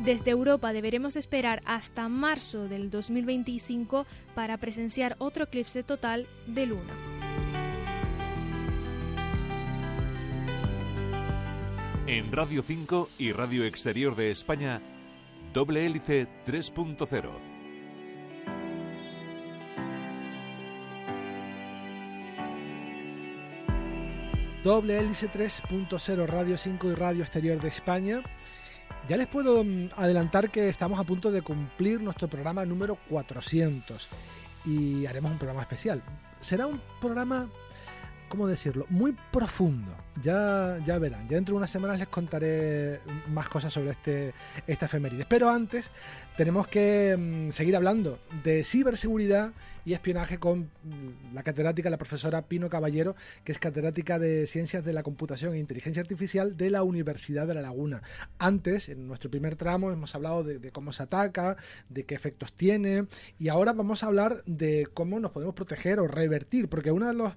Desde 0.04 0.30
Europa 0.30 0.72
deberemos 0.72 1.16
esperar 1.16 1.60
hasta 1.66 2.08
marzo 2.08 2.68
del 2.68 2.90
2025 2.90 4.06
para 4.34 4.56
presenciar 4.56 5.16
otro 5.18 5.44
eclipse 5.44 5.82
total 5.82 6.26
de 6.46 6.66
luna. 6.66 6.94
En 12.06 12.32
Radio 12.32 12.62
5 12.62 13.10
y 13.18 13.32
Radio 13.32 13.64
Exterior 13.64 14.16
de 14.16 14.30
España, 14.30 14.80
Doble 15.52 15.84
Hélice 15.84 16.26
3.0 16.46 17.49
Doble 24.64 24.98
Hélice 24.98 25.30
3.0 25.30 26.26
Radio 26.26 26.58
5 26.58 26.90
y 26.90 26.94
Radio 26.94 27.22
Exterior 27.22 27.58
de 27.62 27.68
España. 27.68 28.20
Ya 29.08 29.16
les 29.16 29.26
puedo 29.26 29.64
mm, 29.64 29.88
adelantar 29.96 30.50
que 30.50 30.68
estamos 30.68 31.00
a 31.00 31.04
punto 31.04 31.32
de 31.32 31.40
cumplir 31.40 32.02
nuestro 32.02 32.28
programa 32.28 32.66
número 32.66 32.98
400 33.08 34.08
y 34.66 35.06
haremos 35.06 35.32
un 35.32 35.38
programa 35.38 35.62
especial. 35.62 36.02
Será 36.40 36.66
un 36.66 36.78
programa, 37.00 37.48
¿cómo 38.30 38.46
decirlo? 38.46 38.86
Muy 38.88 39.14
profundo. 39.32 39.92
Ya, 40.22 40.78
ya 40.86 40.98
verán, 40.98 41.28
ya 41.28 41.34
dentro 41.34 41.54
de 41.54 41.58
unas 41.58 41.70
semanas 41.70 41.98
les 41.98 42.08
contaré 42.08 43.00
más 43.28 43.48
cosas 43.48 43.72
sobre 43.72 43.90
este, 43.90 44.32
esta 44.66 44.86
efeméride. 44.86 45.26
Pero 45.28 45.50
antes 45.50 45.90
tenemos 46.36 46.68
que 46.68 47.16
mm, 47.18 47.50
seguir 47.50 47.76
hablando 47.76 48.18
de 48.42 48.64
ciberseguridad 48.64 49.52
y 49.84 49.94
espionaje 49.94 50.38
con 50.38 50.70
mm, 50.84 51.34
la 51.34 51.42
catedrática, 51.42 51.90
la 51.90 51.96
profesora 51.96 52.42
Pino 52.42 52.68
Caballero, 52.68 53.16
que 53.44 53.52
es 53.52 53.58
catedrática 53.58 54.18
de 54.18 54.46
Ciencias 54.46 54.84
de 54.84 54.92
la 54.92 55.02
Computación 55.02 55.54
e 55.54 55.58
Inteligencia 55.58 56.00
Artificial 56.00 56.56
de 56.56 56.70
la 56.70 56.82
Universidad 56.82 57.46
de 57.46 57.54
La 57.54 57.62
Laguna. 57.62 58.02
Antes, 58.38 58.88
en 58.88 59.08
nuestro 59.08 59.30
primer 59.30 59.56
tramo, 59.56 59.90
hemos 59.90 60.14
hablado 60.14 60.44
de, 60.44 60.70
cómo 60.70 60.92
se 60.92 61.02
ataca, 61.02 61.56
de 61.88 62.04
qué 62.04 62.14
efectos 62.14 62.52
tiene, 62.52 63.06
y 63.38 63.48
ahora 63.48 63.72
vamos 63.72 64.02
a 64.02 64.06
hablar 64.06 64.42
de 64.46 64.86
cómo 64.94 65.18
nos 65.18 65.32
podemos 65.32 65.54
proteger 65.54 65.98
o 65.98 66.06
revertir, 66.06 66.68
porque 66.68 66.92
uno 66.92 67.08
de 67.08 67.14
los 67.14 67.32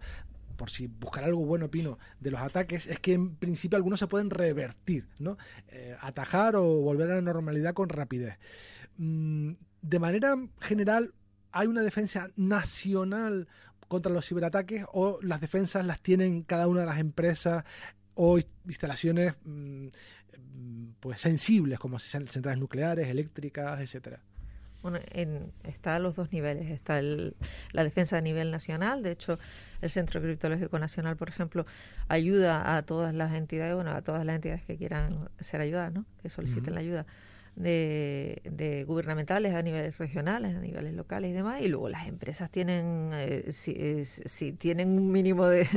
por 0.63 0.69
si 0.69 0.87
buscar 0.87 1.25
algo 1.25 1.43
bueno, 1.43 1.69
Pino, 1.69 1.99
de 2.21 2.31
los 2.31 2.39
ataques, 2.39 2.87
es 2.87 2.97
que 2.97 3.11
en 3.11 3.35
principio 3.35 3.75
algunos 3.75 3.99
se 3.99 4.07
pueden 4.07 4.29
revertir, 4.29 5.05
¿no? 5.19 5.37
Eh, 5.67 5.93
atajar 5.99 6.55
o 6.55 6.63
volver 6.63 7.11
a 7.11 7.15
la 7.15 7.21
normalidad 7.21 7.73
con 7.73 7.89
rapidez. 7.89 8.37
Mm, 8.95 9.55
de 9.81 9.99
manera 9.99 10.37
general, 10.61 11.13
hay 11.51 11.67
una 11.67 11.81
defensa 11.81 12.29
nacional 12.37 13.49
contra 13.89 14.09
los 14.09 14.25
ciberataques 14.25 14.85
o 14.93 15.19
las 15.21 15.41
defensas 15.41 15.85
las 15.85 15.99
tienen 15.99 16.43
cada 16.43 16.69
una 16.69 16.79
de 16.79 16.85
las 16.85 16.99
empresas 16.99 17.65
o 18.15 18.39
instalaciones 18.65 19.33
mm, 19.43 19.87
pues 21.01 21.19
sensibles 21.19 21.77
como 21.77 21.99
centrales 21.99 22.57
nucleares, 22.57 23.09
eléctricas, 23.09 23.81
etcétera. 23.81 24.21
Bueno, 24.83 24.99
está 25.63 25.95
a 25.95 25.99
los 25.99 26.15
dos 26.15 26.31
niveles. 26.31 26.69
Está 26.69 27.01
la 27.01 27.83
defensa 27.83 28.17
a 28.17 28.21
nivel 28.21 28.51
nacional. 28.51 29.01
De 29.01 29.11
hecho, 29.11 29.39
el 29.81 29.89
Centro 29.89 30.21
Criptológico 30.21 30.77
Nacional, 30.77 31.17
por 31.17 31.29
ejemplo, 31.29 31.65
ayuda 32.09 32.75
a 32.75 32.83
todas 32.83 33.15
las 33.15 33.33
entidades, 33.33 33.73
bueno, 33.73 33.91
a 33.91 34.01
todas 34.01 34.25
las 34.25 34.35
entidades 34.35 34.63
que 34.63 34.77
quieran 34.77 35.29
ser 35.39 35.61
ayudadas, 35.61 35.93
¿no? 35.93 36.05
Que 36.21 36.29
soliciten 36.29 36.75
la 36.75 36.81
ayuda 36.81 37.05
de, 37.55 38.83
gubernamentales 38.87 39.53
a 39.53 39.61
niveles 39.61 39.97
regionales, 39.97 40.55
a 40.55 40.59
niveles 40.59 40.93
locales 40.93 41.31
y 41.31 41.33
demás, 41.33 41.61
y 41.61 41.67
luego 41.67 41.89
las 41.89 42.07
empresas 42.07 42.49
tienen, 42.49 43.11
eh, 43.13 43.51
si, 43.51 44.51
tienen 44.53 44.97
un 44.97 45.11
mínimo 45.11 45.47
de, 45.47 45.67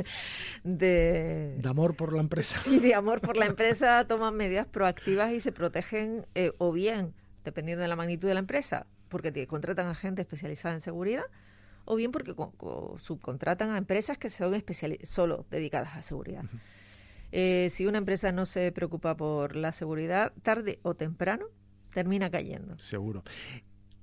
de, 0.65 1.61
amor 1.65 1.95
por 1.95 2.13
la 2.13 2.21
empresa. 2.21 2.61
Y 2.67 2.79
de 2.81 2.95
amor 2.95 3.21
por 3.21 3.37
la 3.37 3.47
empresa, 3.47 4.05
toman 4.07 4.37
medidas 4.37 4.67
proactivas 4.67 5.33
y 5.33 5.41
se 5.41 5.53
protegen 5.53 6.27
eh, 6.35 6.53
o 6.59 6.73
bien, 6.73 7.15
dependiendo 7.45 7.83
de 7.83 7.89
la 7.89 7.97
magnitud 7.97 8.29
de 8.29 8.35
la 8.35 8.41
empresa, 8.41 8.87
porque 9.09 9.47
contratan 9.47 9.87
a 9.87 9.95
gente 9.95 10.23
especializada 10.23 10.75
en 10.75 10.81
seguridad, 10.81 11.25
o 11.85 11.95
bien 11.97 12.13
porque 12.13 12.35
subcontratan 12.99 13.71
a 13.71 13.79
empresas 13.79 14.19
que 14.19 14.29
son 14.29 14.55
solo 15.05 15.47
dedicadas 15.51 15.97
a 15.97 16.03
seguridad. 16.03 16.45
Eh, 17.33 17.69
si 17.71 17.87
una 17.87 17.99
empresa 17.99 18.33
no 18.33 18.47
se 18.47 18.73
preocupa 18.73 19.17
por 19.17 19.57
la 19.57 19.73
seguridad, 19.73 20.33
tarde 20.43 20.79
o 20.83 20.95
temprano 20.95 21.47
termina 21.93 22.31
cayendo. 22.31 22.79
Seguro. 22.79 23.23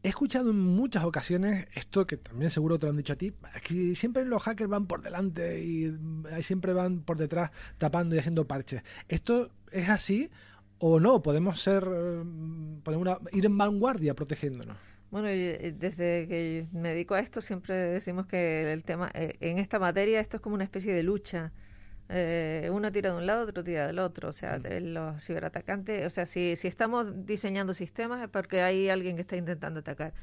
He 0.01 0.09
escuchado 0.09 0.49
en 0.49 0.59
muchas 0.59 1.05
ocasiones 1.05 1.67
esto 1.73 2.05
que 2.05 2.17
también 2.17 2.51
seguro 2.51 2.77
te 2.77 2.85
lo 2.85 2.89
han 2.89 2.97
dicho 2.97 3.13
a 3.13 3.15
ti, 3.15 3.33
que 3.63 3.95
siempre 3.95 4.25
los 4.25 4.43
hackers 4.43 4.69
van 4.69 4.85
por 4.85 5.01
delante 5.01 5.63
y 5.63 5.95
siempre 6.41 6.73
van 6.73 7.01
por 7.01 7.17
detrás 7.17 7.51
tapando 7.77 8.13
y 8.13 8.19
haciendo 8.19 8.45
parches. 8.45 8.83
¿Esto 9.07 9.49
es 9.71 9.87
así 9.87 10.29
o 10.79 10.99
no? 10.99 11.21
¿Podemos 11.21 11.61
ser, 11.61 11.85
mm, 11.85 12.81
podemos 12.83 13.17
ir 13.31 13.45
en 13.45 13.57
vanguardia 13.57 14.13
protegiéndonos? 14.13 14.77
Bueno, 15.13 15.27
eh, 15.27 15.75
desde 15.77 16.27
que 16.27 16.65
me 16.71 16.89
dedico 16.89 17.13
a 17.13 17.19
esto 17.19 17.39
siempre 17.39 17.75
decimos 17.75 18.25
que 18.25 18.73
el 18.73 18.83
tema, 18.83 19.11
eh, 19.13 19.37
en 19.41 19.59
esta 19.59 19.77
materia 19.77 20.19
esto 20.19 20.37
es 20.37 20.41
como 20.41 20.55
una 20.55 20.63
especie 20.63 20.91
de 20.91 21.03
lucha 21.03 21.51
eh, 22.09 22.69
uno 22.71 22.91
tira 22.91 23.11
de 23.11 23.17
un 23.17 23.27
lado, 23.27 23.43
otro 23.43 23.63
tira 23.63 23.85
del 23.87 23.99
otro. 23.99 24.29
O 24.29 24.33
sea, 24.33 24.57
de 24.59 24.81
los 24.81 25.23
ciberatacantes, 25.23 26.05
o 26.07 26.09
sea, 26.09 26.25
si, 26.25 26.55
si 26.55 26.67
estamos 26.67 27.27
diseñando 27.27 27.75
sistemas 27.75 28.23
es 28.23 28.29
porque 28.29 28.61
hay 28.63 28.89
alguien 28.89 29.15
que 29.15 29.21
está 29.21 29.35
intentando 29.37 29.81
atacar. 29.81 30.13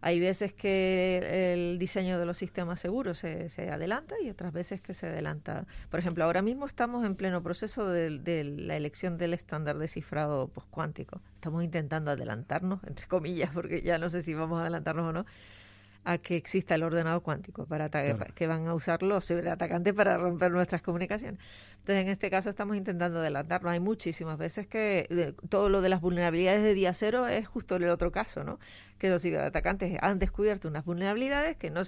Hay 0.00 0.20
veces 0.20 0.52
que 0.52 1.52
el 1.52 1.78
diseño 1.78 2.18
de 2.18 2.26
los 2.26 2.38
sistemas 2.38 2.80
seguros 2.80 3.18
se, 3.18 3.48
se 3.48 3.70
adelanta 3.70 4.14
y 4.22 4.30
otras 4.30 4.52
veces 4.52 4.80
que 4.80 4.94
se 4.94 5.06
adelanta. 5.06 5.66
Por 5.90 6.00
ejemplo, 6.00 6.24
ahora 6.24 6.42
mismo 6.42 6.66
estamos 6.66 7.04
en 7.04 7.16
pleno 7.16 7.42
proceso 7.42 7.88
de, 7.88 8.18
de 8.18 8.44
la 8.44 8.76
elección 8.76 9.18
del 9.18 9.34
estándar 9.34 9.78
de 9.78 9.88
cifrado 9.88 10.50
cuántico 10.70 11.20
Estamos 11.34 11.62
intentando 11.62 12.10
adelantarnos, 12.10 12.80
entre 12.84 13.06
comillas, 13.06 13.50
porque 13.52 13.82
ya 13.82 13.98
no 13.98 14.10
sé 14.10 14.22
si 14.22 14.34
vamos 14.34 14.58
a 14.58 14.62
adelantarnos 14.62 15.06
o 15.06 15.12
no, 15.12 15.26
a 16.04 16.18
que 16.18 16.36
exista 16.36 16.74
el 16.74 16.82
ordenado 16.82 17.20
cuántico 17.20 17.66
para 17.66 17.90
que 18.34 18.46
van 18.46 18.66
a 18.66 18.74
usar 18.74 19.02
los 19.02 19.26
ciberatacantes 19.26 19.92
para 19.92 20.16
romper 20.16 20.50
nuestras 20.50 20.80
comunicaciones. 20.82 21.40
Entonces, 21.80 22.02
en 22.04 22.08
este 22.08 22.30
caso 22.30 22.50
estamos 22.50 22.76
intentando 22.76 23.18
adelantarnos. 23.20 23.72
Hay 23.72 23.80
muchísimas 23.80 24.38
veces 24.38 24.66
que 24.66 25.06
eh, 25.10 25.34
todo 25.48 25.68
lo 25.68 25.80
de 25.80 25.88
las 25.88 26.00
vulnerabilidades 26.00 26.62
de 26.62 26.74
día 26.74 26.92
cero 26.92 27.26
es 27.26 27.46
justo 27.46 27.76
el 27.76 27.88
otro 27.88 28.12
caso, 28.12 28.44
¿no? 28.44 28.58
Que 28.98 29.08
los 29.08 29.22
ciberatacantes 29.22 29.98
han 30.00 30.18
descubierto 30.18 30.68
unas 30.68 30.84
vulnerabilidades 30.84 31.56
que 31.56 31.70
no, 31.70 31.82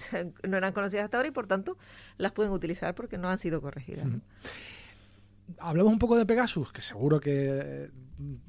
no 0.49 0.57
eran 0.57 0.73
conocidas 0.73 1.05
hasta 1.05 1.19
ahora 1.19 1.29
y 1.29 1.33
por 1.33 1.47
tanto 1.47 1.77
las 2.17 2.33
pueden 2.33 2.53
utilizar 2.53 2.95
porque 2.95 3.19
no 3.19 3.29
han 3.29 3.39
sido 3.39 3.61
corregidas 3.61 4.07
hablamos 5.59 5.93
un 5.93 5.99
poco 5.99 6.17
de 6.17 6.27
Pegasus, 6.27 6.73
que 6.73 6.83
seguro 6.83 7.21
que 7.21 7.91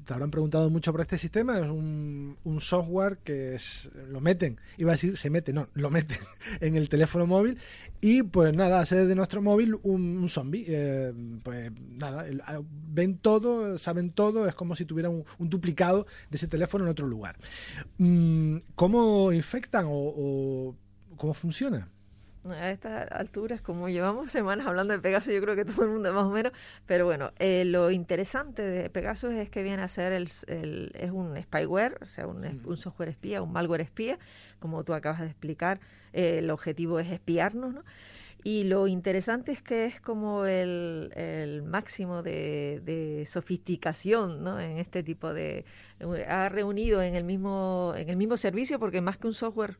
te 0.04 0.12
habrán 0.12 0.30
preguntado 0.30 0.68
mucho 0.70 0.92
por 0.92 1.00
este 1.00 1.18
sistema. 1.18 1.58
Es 1.58 1.68
un, 1.68 2.36
software 2.60 3.18
que 3.24 3.56
lo 4.08 4.20
meten, 4.20 4.60
iba 4.76 4.92
a 4.92 4.94
decir 4.94 5.16
se 5.16 5.30
mete, 5.30 5.52
no, 5.52 5.68
lo 5.74 5.90
meten 5.90 6.18
en 6.60 6.76
el 6.76 6.88
teléfono 6.88 7.26
móvil 7.26 7.58
y 8.00 8.22
pues 8.22 8.54
nada, 8.54 8.80
hace 8.80 9.06
de 9.06 9.14
nuestro 9.14 9.42
móvil 9.42 9.78
un, 9.82 10.28
zombie. 10.28 10.64
Eh, 10.68 11.12
pues 11.42 11.72
nada, 11.78 12.26
ah, 12.46 12.60
ven 12.88 13.18
todo, 13.18 13.78
saben 13.78 14.10
todo, 14.10 14.46
es 14.46 14.54
como 14.54 14.76
si 14.76 14.84
tuvieran 14.84 15.24
un, 15.38 15.48
duplicado 15.50 16.06
de 16.30 16.36
ese 16.36 16.48
teléfono 16.48 16.84
en 16.84 16.90
otro 16.90 17.06
lugar. 17.06 17.36
Mm, 17.98 18.58
¿Cómo 18.74 19.32
infectan 19.32 19.86
o 19.88 20.76
cómo 21.16 21.34
funciona? 21.34 21.88
A 22.50 22.70
estas 22.70 23.10
alturas, 23.12 23.60
como 23.60 23.88
llevamos 23.88 24.32
semanas 24.32 24.66
hablando 24.66 24.92
de 24.92 25.00
Pegasus, 25.00 25.32
yo 25.32 25.40
creo 25.40 25.54
que 25.56 25.64
todo 25.64 25.84
el 25.84 25.90
mundo 25.90 26.12
más 26.12 26.24
o 26.24 26.30
menos, 26.30 26.52
pero 26.86 27.04
bueno, 27.04 27.32
eh, 27.38 27.64
lo 27.64 27.90
interesante 27.90 28.62
de 28.62 28.90
Pegasus 28.90 29.32
es 29.34 29.50
que 29.50 29.62
viene 29.62 29.82
a 29.82 29.88
ser 29.88 30.12
el, 30.12 30.92
es 30.94 31.10
un 31.10 31.40
spyware, 31.40 31.98
o 32.02 32.06
sea, 32.06 32.26
un, 32.26 32.44
un, 32.64 32.76
software 32.76 33.10
espía, 33.10 33.42
un 33.42 33.52
malware 33.52 33.82
espía, 33.82 34.18
como 34.58 34.84
tú 34.84 34.94
acabas 34.94 35.20
de 35.20 35.26
explicar, 35.26 35.80
eh, 36.12 36.38
el 36.38 36.50
objetivo 36.50 36.98
es 36.98 37.10
espiarnos, 37.10 37.74
¿no? 37.74 37.84
Y 38.44 38.64
lo 38.64 38.88
interesante 38.88 39.52
es 39.52 39.62
que 39.62 39.84
es 39.84 40.00
como 40.00 40.46
el, 40.46 41.12
el 41.14 41.62
máximo 41.62 42.24
de, 42.24 42.80
de, 42.84 43.24
sofisticación 43.26 44.42
¿no? 44.42 44.58
en 44.58 44.78
este 44.78 45.04
tipo 45.04 45.32
de... 45.32 45.64
Ha 46.28 46.48
reunido 46.48 47.02
en 47.02 47.14
el, 47.14 47.22
mismo, 47.22 47.94
en 47.96 48.08
el 48.08 48.16
mismo 48.16 48.36
servicio, 48.36 48.80
porque 48.80 49.00
más 49.00 49.16
que 49.16 49.28
un 49.28 49.34
software 49.34 49.76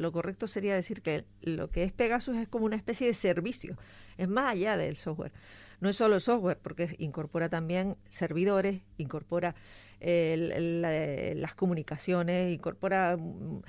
lo 0.00 0.12
correcto 0.12 0.46
sería 0.46 0.74
decir 0.74 1.02
que 1.02 1.24
lo 1.42 1.68
que 1.70 1.84
es 1.84 1.92
Pegasus 1.92 2.36
es 2.36 2.48
como 2.48 2.64
una 2.64 2.76
especie 2.76 3.06
de 3.06 3.12
servicio, 3.12 3.76
es 4.16 4.28
más 4.28 4.52
allá 4.52 4.76
del 4.78 4.96
software. 4.96 5.32
No 5.80 5.90
es 5.90 5.96
solo 5.96 6.20
software, 6.20 6.58
porque 6.60 6.96
incorpora 6.98 7.48
también 7.50 7.96
servidores, 8.08 8.80
incorpora 8.96 9.54
las 10.00 11.54
comunicaciones, 11.54 12.54
incorpora 12.54 13.16
mm, 13.16 13.60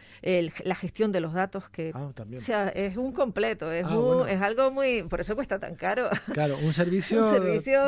la 0.63 0.75
gestión 0.75 1.11
de 1.11 1.19
los 1.19 1.33
datos, 1.33 1.69
que 1.69 1.91
ah, 1.93 2.09
o 2.09 2.39
sea, 2.39 2.69
es 2.69 2.97
un 2.97 3.11
completo, 3.11 3.71
es, 3.71 3.85
ah, 3.87 4.25
es 4.29 4.41
algo 4.41 4.71
muy, 4.71 5.03
por 5.03 5.21
eso 5.21 5.35
cuesta 5.35 5.59
tan 5.59 5.75
caro. 5.75 6.09
Claro, 6.33 6.57
un 6.63 6.73
servicio, 6.73 7.21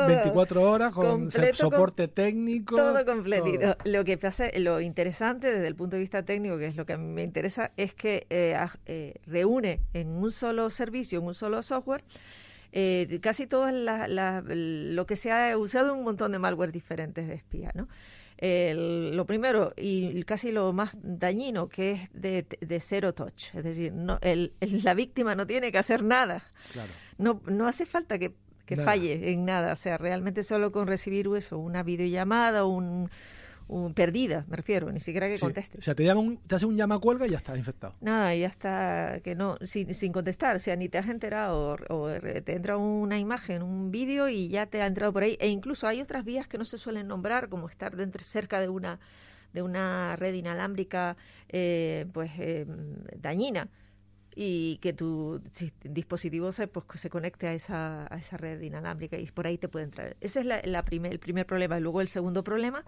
24 0.06 0.62
horas 0.62 0.92
con 0.92 1.30
soporte 1.30 2.08
técnico. 2.08 2.76
Todo 2.76 3.04
completito. 3.04 3.76
Lo 3.84 4.04
que 4.04 4.18
pasa, 4.18 4.46
lo 4.56 4.80
interesante 4.80 5.52
desde 5.52 5.66
el 5.66 5.74
punto 5.74 5.96
de 5.96 6.00
vista 6.00 6.22
técnico, 6.22 6.58
que 6.58 6.66
es 6.66 6.76
lo 6.76 6.86
que 6.86 6.94
a 6.94 6.98
mí 6.98 7.06
me 7.06 7.22
interesa, 7.22 7.72
es 7.76 7.94
que 7.94 8.26
eh, 8.30 8.56
eh, 8.86 9.14
reúne 9.26 9.80
en 9.92 10.08
un 10.08 10.32
solo 10.32 10.70
servicio, 10.70 11.18
en 11.20 11.26
un 11.26 11.34
solo 11.34 11.62
software, 11.62 12.04
eh, 12.72 13.20
casi 13.22 13.46
todo 13.46 13.70
lo 13.70 15.06
que 15.06 15.16
se 15.16 15.30
ha 15.30 15.56
usado 15.56 15.94
un 15.94 16.02
montón 16.02 16.32
de 16.32 16.38
malware 16.38 16.72
diferentes 16.72 17.28
de 17.28 17.34
espía, 17.34 17.70
¿no? 17.74 17.88
Lo 18.40 19.24
primero 19.26 19.72
y 19.76 20.22
casi 20.24 20.50
lo 20.50 20.72
más 20.72 20.90
dañino 20.94 21.68
que 21.68 21.92
es 21.92 22.00
de, 22.12 22.46
de 22.60 22.80
cero 22.80 23.14
touch, 23.14 23.54
es 23.54 23.64
decir, 23.64 23.92
no, 23.92 24.18
el, 24.22 24.52
la 24.60 24.94
víctima 24.94 25.34
no 25.34 25.46
tiene 25.46 25.70
que 25.72 25.78
hacer 25.78 26.02
nada, 26.02 26.42
no, 27.18 27.40
no 27.46 27.66
hace 27.66 27.86
falta 27.86 28.18
que, 28.18 28.34
que 28.66 28.76
falle 28.76 29.30
en 29.32 29.44
nada, 29.44 29.72
o 29.72 29.76
sea, 29.76 29.98
realmente 29.98 30.42
solo 30.42 30.72
con 30.72 30.86
recibir 30.86 31.28
eso, 31.36 31.58
una 31.58 31.82
videollamada, 31.82 32.64
un, 32.64 33.10
perdida, 33.94 34.44
me 34.48 34.56
refiero, 34.56 34.90
ni 34.92 35.00
siquiera 35.00 35.28
que 35.28 35.38
conteste. 35.38 35.78
O 35.78 35.82
sea, 35.82 35.94
te, 35.94 36.04
llama 36.04 36.20
un, 36.20 36.36
te 36.36 36.54
hace 36.54 36.66
un 36.66 36.76
llama 36.76 36.98
cuelga 36.98 37.26
y 37.26 37.30
ya 37.30 37.38
está 37.38 37.56
infectado. 37.56 37.94
Nada, 38.00 38.34
ya 38.34 38.46
está, 38.46 39.20
que 39.22 39.34
no, 39.34 39.56
sin, 39.64 39.94
sin 39.94 40.12
contestar, 40.12 40.56
o 40.56 40.58
sea, 40.58 40.76
ni 40.76 40.88
te 40.88 40.98
has 40.98 41.08
enterado, 41.08 41.76
o, 41.88 42.08
te 42.20 42.54
entra 42.54 42.76
una 42.76 43.18
imagen, 43.18 43.62
un 43.62 43.90
vídeo 43.90 44.28
y 44.28 44.48
ya 44.48 44.66
te 44.66 44.82
ha 44.82 44.86
entrado 44.86 45.12
por 45.12 45.22
ahí. 45.22 45.36
E 45.40 45.48
incluso 45.48 45.86
hay 45.86 46.00
otras 46.00 46.24
vías 46.24 46.46
que 46.46 46.58
no 46.58 46.64
se 46.64 46.78
suelen 46.78 47.08
nombrar, 47.08 47.48
como 47.48 47.68
estar 47.68 47.96
dentro, 47.96 48.22
cerca 48.22 48.60
de 48.60 48.68
una, 48.68 49.00
de 49.52 49.62
una 49.62 50.16
red 50.16 50.34
inalámbrica, 50.34 51.16
eh, 51.48 52.06
pues, 52.12 52.30
eh, 52.38 52.66
dañina 53.16 53.68
y 54.36 54.78
que 54.78 54.92
tu 54.92 55.40
dispositivo 55.84 56.50
se, 56.52 56.66
pues, 56.66 56.84
se 57.00 57.08
conecte 57.08 57.46
a 57.46 57.54
esa, 57.54 58.12
a 58.12 58.18
esa 58.18 58.36
red 58.36 58.60
inalámbrica 58.60 59.16
y 59.16 59.26
por 59.26 59.46
ahí 59.46 59.58
te 59.58 59.68
puede 59.68 59.84
entrar. 59.84 60.16
Ese 60.20 60.40
es 60.40 60.46
la, 60.46 60.60
la 60.64 60.84
primer, 60.84 61.12
el 61.12 61.20
primer 61.20 61.46
problema. 61.46 61.78
Y 61.78 61.80
luego 61.80 62.00
el 62.00 62.08
segundo 62.08 62.42
problema 62.42 62.84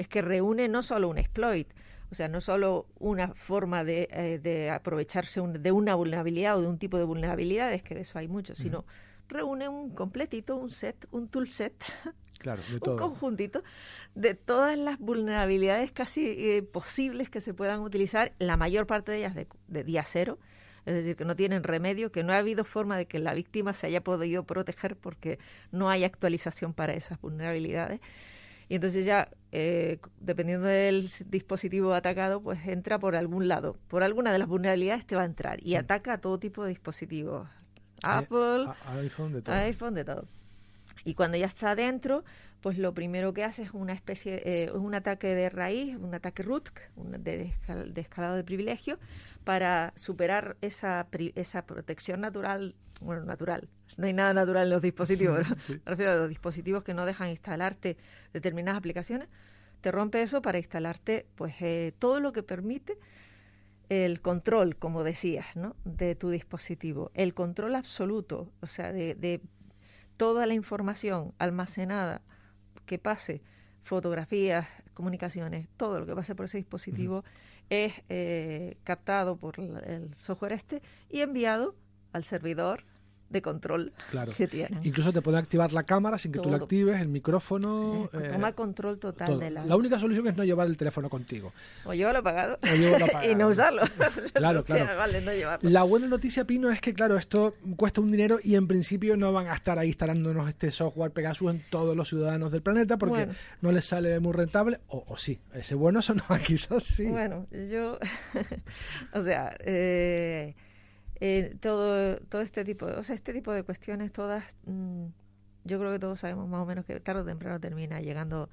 es 0.00 0.08
que 0.08 0.22
reúne 0.22 0.66
no 0.66 0.82
solo 0.82 1.10
un 1.10 1.18
exploit, 1.18 1.68
o 2.10 2.14
sea, 2.14 2.26
no 2.26 2.40
solo 2.40 2.86
una 2.98 3.34
forma 3.34 3.84
de, 3.84 4.08
eh, 4.10 4.70
aprovecharse 4.70 5.42
de 5.42 5.72
una 5.72 5.94
vulnerabilidad 5.94 6.56
o 6.56 6.62
de 6.62 6.68
un 6.68 6.78
tipo 6.78 6.96
de 6.96 7.04
vulnerabilidades, 7.04 7.82
que 7.82 7.94
de 7.94 8.00
eso 8.00 8.18
hay 8.18 8.26
muchos, 8.26 8.58
sino 8.58 8.86
reúne 9.28 9.68
un 9.68 9.90
completito, 9.94 10.56
un 10.56 10.70
set, 10.70 11.06
un 11.10 11.28
toolset, 11.28 11.74
claro, 12.38 12.62
un 12.86 12.96
conjuntito 12.96 13.62
de 14.14 14.34
todas 14.34 14.78
las 14.78 14.98
vulnerabilidades 14.98 15.92
casi 15.92 16.24
eh, 16.26 16.62
posibles 16.62 17.28
que 17.28 17.42
se 17.42 17.52
puedan 17.52 17.80
utilizar, 17.80 18.32
la 18.38 18.56
mayor 18.56 18.86
parte 18.86 19.12
de 19.12 19.18
ellas 19.18 19.34
de, 19.34 19.48
de 19.68 19.84
día 19.84 20.02
cero, 20.02 20.38
es 20.86 20.94
decir, 20.94 21.14
que 21.14 21.26
no 21.26 21.36
tienen 21.36 21.62
remedio, 21.62 22.10
que 22.10 22.24
no 22.24 22.32
ha 22.32 22.38
habido 22.38 22.64
forma 22.64 22.96
de 22.96 23.04
que 23.04 23.18
la 23.18 23.34
víctima 23.34 23.74
se 23.74 23.86
haya 23.86 24.00
podido 24.00 24.44
proteger 24.44 24.96
porque 24.96 25.38
no 25.72 25.90
hay 25.90 26.04
actualización 26.04 26.72
para 26.72 26.94
esas 26.94 27.20
vulnerabilidades. 27.20 28.00
Y 28.70 28.76
entonces 28.76 29.04
ya, 29.04 29.28
eh, 29.50 29.98
dependiendo 30.20 30.68
del 30.68 31.10
dispositivo 31.26 31.92
atacado, 31.92 32.40
pues 32.40 32.64
entra 32.68 33.00
por 33.00 33.16
algún 33.16 33.48
lado. 33.48 33.76
Por 33.88 34.04
alguna 34.04 34.32
de 34.32 34.38
las 34.38 34.46
vulnerabilidades 34.46 35.04
te 35.08 35.16
va 35.16 35.22
a 35.22 35.24
entrar 35.24 35.58
y 35.60 35.74
mm. 35.74 35.78
ataca 35.78 36.12
a 36.12 36.18
todo 36.18 36.38
tipo 36.38 36.62
de 36.62 36.68
dispositivos. 36.68 37.48
Apple, 38.04 38.66
iPhone, 38.86 39.32
de 39.32 39.42
todo. 39.42 39.54
iPhone, 39.56 39.94
de 39.94 40.04
todo. 40.04 40.24
Y 41.04 41.14
cuando 41.14 41.36
ya 41.36 41.46
está 41.46 41.74
dentro, 41.74 42.24
pues 42.60 42.78
lo 42.78 42.92
primero 42.92 43.32
que 43.32 43.44
hace 43.44 43.62
es 43.62 43.70
una 43.72 43.92
especie, 43.92 44.42
eh, 44.44 44.70
un 44.72 44.94
ataque 44.94 45.34
de 45.34 45.48
raíz, 45.48 45.96
un 45.96 46.14
ataque 46.14 46.42
root, 46.42 46.68
de, 46.96 47.52
de, 47.88 48.00
escalado 48.00 48.36
de 48.36 48.44
privilegio, 48.44 48.98
para 49.44 49.92
superar 49.96 50.56
esa, 50.60 51.06
esa 51.34 51.62
protección 51.62 52.20
natural, 52.20 52.74
bueno, 53.00 53.24
natural, 53.24 53.68
no 53.96 54.06
hay 54.06 54.12
nada 54.12 54.34
natural 54.34 54.64
en 54.64 54.70
los 54.70 54.82
dispositivos, 54.82 55.46
me 55.68 55.80
refiero 55.86 56.12
a 56.12 56.16
los 56.16 56.28
dispositivos 56.28 56.84
que 56.84 56.94
no 56.94 57.06
dejan 57.06 57.30
instalarte 57.30 57.96
determinadas 58.32 58.78
aplicaciones, 58.78 59.28
te 59.80 59.90
rompe 59.90 60.20
eso 60.20 60.42
para 60.42 60.58
instalarte 60.58 61.26
pues 61.36 61.54
eh, 61.60 61.94
todo 61.98 62.20
lo 62.20 62.32
que 62.32 62.42
permite 62.42 62.98
el 63.88 64.20
control, 64.20 64.76
como 64.76 65.02
decías, 65.02 65.56
¿no? 65.56 65.74
de 65.84 66.14
tu 66.14 66.30
dispositivo, 66.30 67.10
el 67.14 67.34
control 67.34 67.74
absoluto, 67.74 68.52
o 68.60 68.66
sea, 68.66 68.92
de, 68.92 69.14
de 69.14 69.40
toda 70.20 70.44
la 70.44 70.52
información 70.52 71.32
almacenada 71.38 72.20
que 72.84 72.98
pase, 72.98 73.40
fotografías, 73.84 74.68
comunicaciones, 74.92 75.66
todo 75.78 75.98
lo 75.98 76.04
que 76.04 76.14
pase 76.14 76.34
por 76.34 76.44
ese 76.44 76.58
dispositivo 76.58 77.24
es 77.70 77.94
eh, 78.10 78.76
captado 78.84 79.38
por 79.38 79.58
el 79.58 80.14
software 80.18 80.52
este 80.52 80.82
y 81.08 81.22
enviado 81.22 81.74
al 82.12 82.24
servidor 82.24 82.84
de 83.30 83.42
control 83.42 83.92
que 84.36 84.48
tienen. 84.48 84.80
Incluso 84.84 85.12
te 85.12 85.22
pueden 85.22 85.38
activar 85.38 85.72
la 85.72 85.84
cámara 85.84 86.18
sin 86.18 86.32
que 86.32 86.40
tú 86.40 86.50
la 86.50 86.56
actives, 86.56 87.00
el 87.00 87.08
micrófono. 87.08 88.10
Eh, 88.12 88.30
toma 88.32 88.52
control 88.52 88.98
total 88.98 89.38
de 89.38 89.50
la. 89.50 89.64
La 89.64 89.76
única 89.76 89.98
solución 89.98 90.26
es 90.26 90.36
no 90.36 90.44
llevar 90.44 90.66
el 90.66 90.76
teléfono 90.76 91.08
contigo. 91.08 91.52
O 91.84 91.94
llevarlo 91.94 92.20
apagado. 92.20 92.58
y 93.30 93.34
no 93.36 93.48
usarlo. 93.48 93.82
claro, 94.34 94.64
claro. 94.64 95.58
La 95.62 95.84
buena 95.84 96.08
noticia, 96.08 96.44
Pino, 96.44 96.70
es 96.70 96.80
que, 96.80 96.92
claro, 96.92 97.16
esto 97.16 97.54
cuesta 97.76 98.00
un 98.00 98.10
dinero 98.10 98.38
y 98.42 98.56
en 98.56 98.66
principio 98.66 99.16
no 99.16 99.32
van 99.32 99.46
a 99.46 99.54
estar 99.54 99.78
ahí 99.78 99.88
instalándonos 99.88 100.48
este 100.48 100.72
software 100.72 101.12
Pegasus 101.12 101.52
en 101.52 101.62
todos 101.70 101.96
los 101.96 102.08
ciudadanos 102.08 102.50
del 102.50 102.62
planeta 102.62 102.98
porque 102.98 103.28
no 103.60 103.70
les 103.70 103.84
sale 103.84 104.18
muy 104.18 104.32
rentable. 104.32 104.80
O, 104.88 105.16
sí, 105.16 105.38
ese 105.54 105.76
bueno 105.76 106.00
eso 106.00 106.14
no, 106.14 106.24
quizás 106.44 106.82
sí. 106.82 107.06
Bueno, 107.06 107.46
yo. 107.70 107.98
o 109.12 109.22
sea. 109.22 109.54
Eh 109.60 110.54
eh, 111.20 111.54
todo, 111.60 112.16
todo 112.28 112.40
este 112.40 112.64
tipo, 112.64 112.86
o 112.86 113.04
sea, 113.04 113.14
este 113.14 113.32
tipo 113.32 113.52
de 113.52 113.62
cuestiones 113.62 114.10
todas, 114.12 114.56
mm, 114.64 115.06
yo 115.64 115.78
creo 115.78 115.92
que 115.92 115.98
todos 115.98 116.20
sabemos 116.20 116.48
más 116.48 116.62
o 116.62 116.66
menos 116.66 116.86
que 116.86 116.98
tarde 117.00 117.20
o 117.20 117.24
temprano 117.24 117.60
termina 117.60 118.00
llegando 118.00 118.48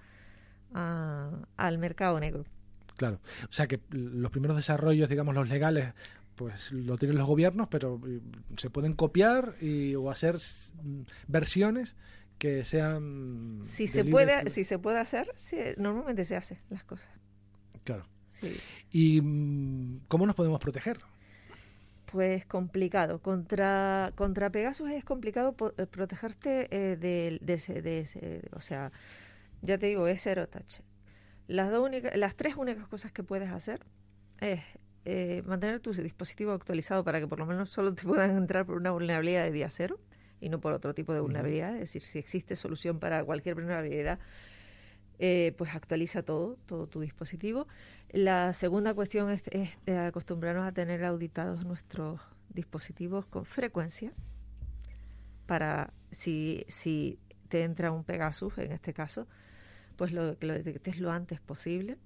al 0.73 1.77
mercado 1.77 2.19
negro. 2.19 2.43
Claro, 2.97 3.21
o 3.47 3.53
sea 3.53 3.67
que 3.67 3.79
los 3.89 4.31
primeros 4.31 4.57
desarrollos, 4.57 5.07
digamos, 5.07 5.33
los 5.33 5.47
legales, 5.47 5.93
pues 6.35 6.71
lo 6.73 6.97
tienen 6.97 7.17
los 7.17 7.25
gobiernos, 7.25 7.69
pero 7.69 8.01
eh, 8.05 8.19
se 8.57 8.69
pueden 8.69 8.93
copiar 8.93 9.55
y, 9.61 9.95
o 9.95 10.11
hacer 10.11 10.35
mm, 10.35 11.01
versiones 11.27 11.95
que 12.37 12.65
sean 12.65 13.61
si 13.63 13.87
se 13.87 14.03
puede 14.03 14.47
si 14.51 14.63
se 14.63 14.77
puede 14.77 14.99
hacer 14.99 15.27
sí, 15.37 15.57
normalmente 15.77 16.25
se 16.25 16.35
hace 16.35 16.59
las 16.69 16.83
cosas. 16.83 17.07
Claro. 17.83 18.05
Y 18.91 19.21
mm, 19.21 20.01
cómo 20.07 20.25
nos 20.25 20.35
podemos 20.35 20.59
proteger 20.59 20.99
pues 22.11 22.45
complicado. 22.45 23.19
Contra, 23.19 24.11
contra 24.15 24.49
Pegasus 24.49 24.89
es 24.91 25.03
complicado 25.03 25.55
eh, 25.77 25.85
protegerte 25.85 26.67
eh, 26.71 26.95
de, 26.97 27.39
de, 27.41 28.49
o 28.53 28.61
sea, 28.61 28.91
ya 29.61 29.77
te 29.77 29.87
digo, 29.87 30.07
es 30.07 30.21
cero 30.21 30.47
touch. 30.47 30.81
Las, 31.47 31.71
dos 31.71 31.85
únicas, 31.85 32.15
las 32.17 32.35
tres 32.35 32.55
únicas 32.55 32.87
cosas 32.87 33.11
que 33.11 33.23
puedes 33.23 33.49
hacer 33.49 33.81
es 34.39 34.61
eh, 35.05 35.43
mantener 35.45 35.79
tu 35.79 35.93
dispositivo 35.93 36.51
actualizado 36.51 37.03
para 37.03 37.19
que 37.19 37.27
por 37.27 37.39
lo 37.39 37.45
menos 37.45 37.69
solo 37.69 37.93
te 37.93 38.03
puedan 38.03 38.35
entrar 38.37 38.65
por 38.65 38.77
una 38.77 38.91
vulnerabilidad 38.91 39.43
de 39.43 39.51
día 39.51 39.69
cero 39.69 39.99
y 40.39 40.49
no 40.49 40.59
por 40.59 40.73
otro 40.73 40.93
tipo 40.93 41.13
de 41.13 41.21
vulnerabilidad. 41.21 41.73
Es 41.75 41.81
decir, 41.81 42.01
si 42.01 42.19
existe 42.19 42.55
solución 42.55 42.99
para 42.99 43.23
cualquier 43.23 43.55
vulnerabilidad, 43.55 44.19
eh, 45.19 45.53
pues 45.57 45.73
actualiza 45.73 46.23
todo, 46.23 46.57
todo 46.65 46.87
tu 46.87 47.01
dispositivo. 47.01 47.67
La 48.11 48.53
segunda 48.53 48.93
cuestión 48.93 49.29
es, 49.31 49.43
acostumbrarnos 49.87 50.67
a 50.67 50.71
tener 50.71 51.03
auditados 51.03 51.65
nuestros 51.65 52.21
dispositivos 52.49 53.25
con 53.25 53.45
frecuencia 53.45 54.11
para 55.45 55.93
si, 56.11 56.65
si 56.67 57.19
te 57.49 57.63
entra 57.63 57.91
un 57.91 58.03
Pegasus, 58.03 58.57
en 58.57 58.71
este 58.71 58.93
caso, 58.93 59.27
pues 59.95 60.11
lo, 60.11 60.37
que 60.37 60.45
lo 60.45 60.53
detectes 60.53 60.99
lo 60.99 61.11
antes 61.11 61.39
posible. 61.39 61.97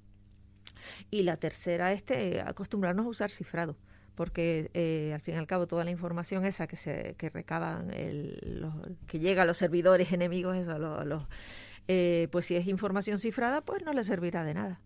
Y 1.09 1.23
la 1.23 1.37
tercera 1.37 1.91
es 1.91 2.03
acostumbrarnos 2.45 3.05
a 3.05 3.09
usar 3.09 3.29
cifrado, 3.29 3.75
porque 4.15 4.71
eh, 4.73 5.11
al 5.13 5.21
fin 5.21 5.35
y 5.35 5.37
al 5.37 5.47
cabo 5.47 5.67
toda 5.67 5.83
la 5.83 5.91
información 5.91 6.45
esa 6.45 6.67
que 6.67 6.77
se 6.77 7.15
que 7.17 7.29
recaban, 7.29 7.91
el, 7.91 8.65
que 9.07 9.19
llega 9.19 9.43
a 9.43 9.45
los 9.45 9.57
servidores 9.57 10.11
enemigos, 10.11 10.55
eso, 10.57 10.77
los 10.79 11.23
eh, 11.87 12.27
pues 12.31 12.45
si 12.45 12.55
es 12.55 12.67
información 12.67 13.19
cifrada, 13.19 13.61
pues 13.61 13.83
no 13.83 13.93
le 13.93 14.03
servirá 14.03 14.43
de 14.43 14.53
nada. 14.53 14.79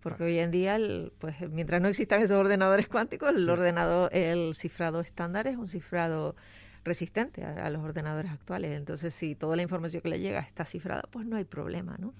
Porque 0.00 0.24
hoy 0.24 0.38
en 0.38 0.50
día, 0.50 0.78
pues 1.18 1.34
mientras 1.50 1.80
no 1.80 1.88
existan 1.88 2.22
esos 2.22 2.36
ordenadores 2.36 2.88
cuánticos, 2.88 3.34
el 3.34 3.48
ordenador, 3.48 4.14
el 4.14 4.54
cifrado 4.54 5.00
estándar 5.00 5.46
es 5.46 5.56
un 5.56 5.66
cifrado 5.66 6.36
resistente 6.84 7.44
a, 7.44 7.70
los 7.70 7.82
ordenadores 7.82 8.30
actuales. 8.30 8.76
Entonces, 8.76 9.14
si 9.14 9.34
toda 9.34 9.56
la 9.56 9.62
información 9.62 10.02
que 10.02 10.08
le 10.08 10.20
llega 10.20 10.40
está 10.40 10.64
cifrada, 10.64 11.02
pues 11.10 11.26
no 11.26 11.36
hay 11.36 11.44
problema, 11.44 11.96
¿no? 11.98 12.12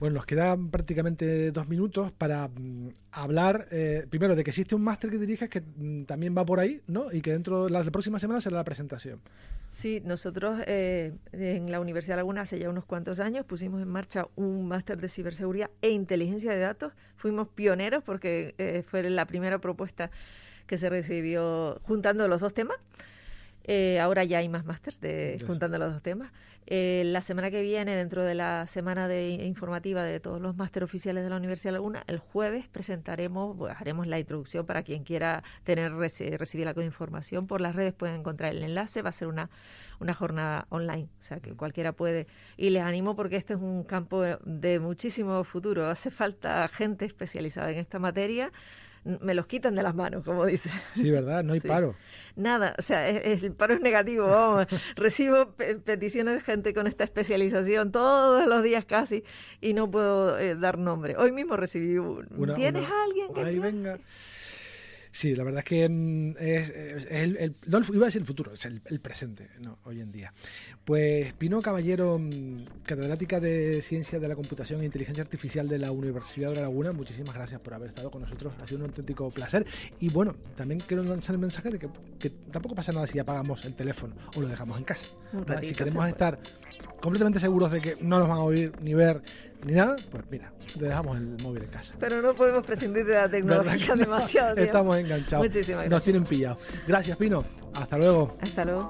Bueno, 0.00 0.14
nos 0.14 0.26
quedan 0.26 0.70
prácticamente 0.70 1.52
dos 1.52 1.68
minutos 1.68 2.10
para 2.10 2.48
mm, 2.48 2.88
hablar 3.12 3.68
eh, 3.70 4.06
primero 4.10 4.34
de 4.34 4.42
que 4.42 4.50
existe 4.50 4.74
un 4.74 4.82
máster 4.82 5.10
que 5.10 5.18
diriges 5.18 5.48
que 5.48 5.60
mm, 5.60 6.04
también 6.04 6.34
va 6.36 6.44
por 6.44 6.58
ahí, 6.58 6.80
¿no? 6.88 7.12
Y 7.12 7.20
que 7.20 7.32
dentro 7.32 7.66
de 7.66 7.70
las 7.70 7.88
próximas 7.90 8.20
semanas 8.20 8.42
será 8.42 8.56
la 8.56 8.64
presentación. 8.64 9.20
Sí, 9.70 10.00
nosotros 10.04 10.60
eh, 10.66 11.12
en 11.32 11.70
la 11.70 11.80
Universidad 11.80 12.14
de 12.14 12.18
Laguna 12.18 12.42
hace 12.42 12.58
ya 12.58 12.68
unos 12.68 12.84
cuantos 12.84 13.20
años 13.20 13.46
pusimos 13.46 13.80
en 13.82 13.88
marcha 13.88 14.26
un 14.34 14.66
máster 14.66 15.00
de 15.00 15.08
ciberseguridad 15.08 15.70
e 15.80 15.90
inteligencia 15.90 16.52
de 16.52 16.58
datos. 16.58 16.92
Fuimos 17.16 17.48
pioneros 17.48 18.02
porque 18.02 18.54
eh, 18.58 18.82
fue 18.86 19.08
la 19.08 19.26
primera 19.26 19.58
propuesta 19.58 20.10
que 20.66 20.76
se 20.76 20.88
recibió 20.88 21.80
juntando 21.84 22.26
los 22.26 22.40
dos 22.40 22.54
temas. 22.54 22.78
Ahora 24.00 24.24
ya 24.24 24.38
hay 24.38 24.48
más 24.48 24.64
másters 24.64 25.00
de, 25.00 25.42
juntando 25.46 25.78
los 25.78 25.92
dos 25.92 26.02
temas. 26.02 26.32
Eh, 26.66 27.02
la 27.04 27.20
semana 27.20 27.50
que 27.50 27.60
viene, 27.60 27.94
dentro 27.94 28.22
de 28.22 28.34
la 28.34 28.66
semana 28.66 29.06
de 29.06 29.32
informativa 29.44 30.02
de 30.02 30.18
todos 30.18 30.40
los 30.40 30.56
máster 30.56 30.82
oficiales 30.82 31.22
de 31.22 31.28
la 31.28 31.36
Universidad 31.36 31.72
de 31.72 31.78
Laguna, 31.78 32.04
el 32.06 32.18
jueves 32.18 32.68
presentaremos, 32.68 33.56
haremos 33.76 34.06
la 34.06 34.18
introducción 34.18 34.64
para 34.64 34.82
quien 34.82 35.04
quiera 35.04 35.42
tener 35.64 35.92
recibir 35.92 36.66
algo 36.66 36.80
de 36.80 36.86
información. 36.86 37.46
Por 37.46 37.60
las 37.60 37.74
redes 37.74 37.92
pueden 37.92 38.16
encontrar 38.16 38.52
el 38.52 38.62
enlace, 38.62 39.02
va 39.02 39.10
a 39.10 39.12
ser 39.12 39.28
una, 39.28 39.50
una 40.00 40.14
jornada 40.14 40.66
online, 40.70 41.08
o 41.20 41.22
sea 41.22 41.40
que 41.40 41.52
cualquiera 41.54 41.92
puede. 41.92 42.26
Y 42.56 42.70
les 42.70 42.82
animo 42.82 43.14
porque 43.14 43.36
este 43.36 43.52
es 43.52 43.60
un 43.60 43.84
campo 43.84 44.22
de 44.22 44.78
muchísimo 44.78 45.44
futuro. 45.44 45.90
Hace 45.90 46.10
falta 46.10 46.66
gente 46.68 47.04
especializada 47.04 47.70
en 47.72 47.78
esta 47.78 47.98
materia 47.98 48.50
me 49.04 49.34
los 49.34 49.46
quitan 49.46 49.74
de 49.74 49.82
las 49.82 49.94
manos, 49.94 50.24
como 50.24 50.46
dice. 50.46 50.70
Sí, 50.94 51.10
¿verdad? 51.10 51.44
No 51.44 51.52
hay 51.52 51.60
paro. 51.60 51.94
Nada, 52.36 52.74
o 52.78 52.82
sea, 52.82 53.08
el 53.08 53.52
paro 53.52 53.74
es 53.74 53.80
negativo. 53.80 54.26
Recibo 54.96 55.54
peticiones 55.84 56.34
de 56.34 56.40
gente 56.40 56.74
con 56.74 56.86
esta 56.86 57.04
especialización 57.04 57.92
todos 57.92 58.46
los 58.46 58.62
días 58.62 58.84
casi 58.84 59.22
y 59.60 59.74
no 59.74 59.90
puedo 59.90 60.38
eh, 60.38 60.56
dar 60.56 60.78
nombre. 60.78 61.16
Hoy 61.16 61.32
mismo 61.32 61.56
recibí 61.56 61.98
un... 61.98 62.26
¿Tienes 62.56 62.88
alguien 62.90 63.32
que... 63.32 63.40
Ahí 63.40 63.58
venga. 63.58 63.98
Sí, 65.14 65.32
la 65.36 65.44
verdad 65.44 65.60
es 65.60 65.64
que 65.64 65.88
mm, 65.88 66.34
es, 66.40 66.72
el, 67.08 67.54
no 67.68 67.78
iba 67.92 68.06
a 68.06 68.08
decir 68.08 68.20
el 68.20 68.26
futuro, 68.26 68.52
es 68.52 68.64
el, 68.64 68.80
presente, 68.98 69.48
no, 69.60 69.78
hoy 69.84 70.00
en 70.00 70.10
día. 70.10 70.32
Pues 70.84 71.32
Pino 71.34 71.62
Caballero, 71.62 72.18
mm, 72.18 72.82
catedrática 72.84 73.38
de 73.38 73.80
Ciencia 73.80 74.18
de 74.18 74.26
la 74.26 74.34
Computación 74.34 74.80
e 74.80 74.86
Inteligencia 74.86 75.22
Artificial 75.22 75.68
de 75.68 75.78
la 75.78 75.92
Universidad 75.92 76.48
de 76.48 76.56
La 76.56 76.62
Laguna, 76.62 76.90
muchísimas 76.90 77.36
gracias 77.36 77.60
por 77.60 77.74
haber 77.74 77.90
estado 77.90 78.10
con 78.10 78.22
nosotros, 78.22 78.54
ha 78.60 78.66
sido 78.66 78.80
un 78.80 78.86
auténtico 78.86 79.30
placer. 79.30 79.64
Y 80.00 80.08
bueno, 80.08 80.34
también 80.56 80.80
quiero 80.80 81.04
lanzar 81.04 81.36
el 81.36 81.40
mensaje 81.40 81.70
de 81.70 81.78
que, 82.18 82.30
tampoco 82.50 82.74
pasa 82.74 82.90
nada 82.90 83.06
si 83.06 83.16
apagamos 83.20 83.64
el 83.64 83.76
teléfono 83.76 84.16
o 84.34 84.40
lo 84.40 84.48
dejamos 84.48 84.76
en 84.78 84.84
casa. 84.84 85.06
si 85.62 85.74
queremos 85.74 86.08
estar 86.08 86.40
completamente 87.00 87.38
seguros 87.38 87.70
de 87.70 87.80
que 87.80 87.96
no 88.00 88.18
nos 88.18 88.26
van 88.26 88.38
a 88.38 88.42
oír 88.42 88.72
ni 88.82 88.94
ver 88.94 89.22
ni 89.64 89.72
nada, 89.72 89.96
pues 90.10 90.24
mira, 90.30 90.52
te 90.78 90.84
dejamos 90.84 91.16
el 91.16 91.42
móvil 91.42 91.62
en 91.64 91.70
casa. 91.70 91.94
Pero 91.98 92.20
no 92.20 92.34
podemos 92.34 92.64
prescindir 92.64 93.06
de 93.06 93.14
la 93.14 93.28
tecnología 93.28 93.94
demasiado. 93.96 94.56
Estamos 94.56 94.96
enganchados. 94.98 95.46
Muchísimas 95.46 95.88
Nos 95.88 96.02
tienen 96.02 96.24
pillados. 96.24 96.58
Gracias, 96.86 97.16
Pino. 97.16 97.44
Hasta 97.74 97.98
luego. 97.98 98.36
Hasta 98.40 98.64
luego. 98.64 98.88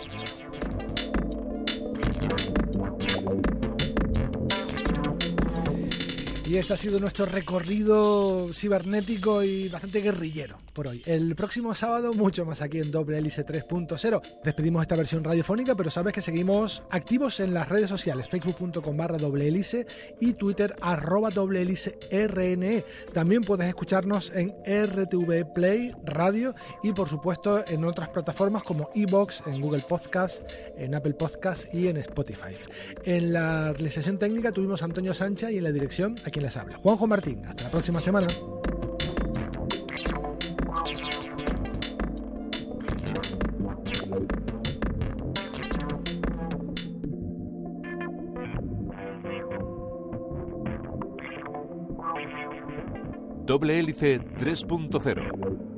Y 6.46 6.59
este 6.59 6.74
ha 6.74 6.76
sido 6.76 6.98
nuestro 6.98 7.24
recorrido 7.24 8.48
cibernético 8.52 9.42
y 9.42 9.70
bastante 9.70 10.02
guerrillero 10.02 10.59
por 10.74 10.88
hoy. 10.88 11.02
El 11.07 11.35
próximo 11.35 11.74
sábado, 11.74 12.12
mucho 12.12 12.44
más 12.44 12.61
aquí 12.61 12.80
en 12.80 12.90
Doble 12.90 13.16
Hélice 13.16 13.46
3.0. 13.46 14.20
Despedimos 14.44 14.83
esta 14.83 14.94
versión 14.94 15.24
radiofónica, 15.24 15.74
pero 15.74 15.90
sabes 15.90 16.12
que 16.12 16.20
seguimos 16.20 16.83
activos 16.90 17.40
en 17.40 17.54
las 17.54 17.70
redes 17.70 17.88
sociales, 17.88 18.28
facebook.com 18.28 18.94
barra 18.94 19.16
doble 19.16 19.48
hélice 19.48 19.87
y 20.20 20.35
twitter 20.35 20.76
arroba 20.83 21.30
doble 21.30 21.62
hélice 21.62 21.98
RNE. 22.12 22.85
También 23.14 23.40
puedes 23.42 23.66
escucharnos 23.66 24.30
en 24.35 24.50
RTV 24.66 25.54
Play 25.54 25.92
Radio 26.04 26.54
y 26.83 26.92
por 26.92 27.09
supuesto 27.09 27.66
en 27.66 27.85
otras 27.85 28.11
plataformas 28.11 28.64
como 28.64 28.90
Evox, 28.94 29.42
en 29.46 29.62
Google 29.62 29.85
Podcast, 29.88 30.42
en 30.76 30.94
Apple 30.94 31.14
Podcast 31.14 31.72
y 31.72 31.88
en 31.88 31.96
Spotify. 31.96 32.54
En 33.04 33.33
la 33.33 33.72
realización 33.72 34.18
técnica 34.18 34.52
tuvimos 34.52 34.83
a 34.83 34.85
Antonio 34.85 35.14
Sánchez 35.14 35.50
y 35.50 35.57
en 35.57 35.64
la 35.64 35.72
dirección 35.72 36.18
quien 36.35 36.44
les 36.44 36.57
habla, 36.57 36.77
Juanjo 36.79 37.07
Martín. 37.07 37.47
Hasta 37.47 37.62
la 37.62 37.70
próxima 37.70 38.01
semana. 38.01 38.27
Doble 53.47 53.79
hélice 53.79 54.20
3.0 54.20 55.74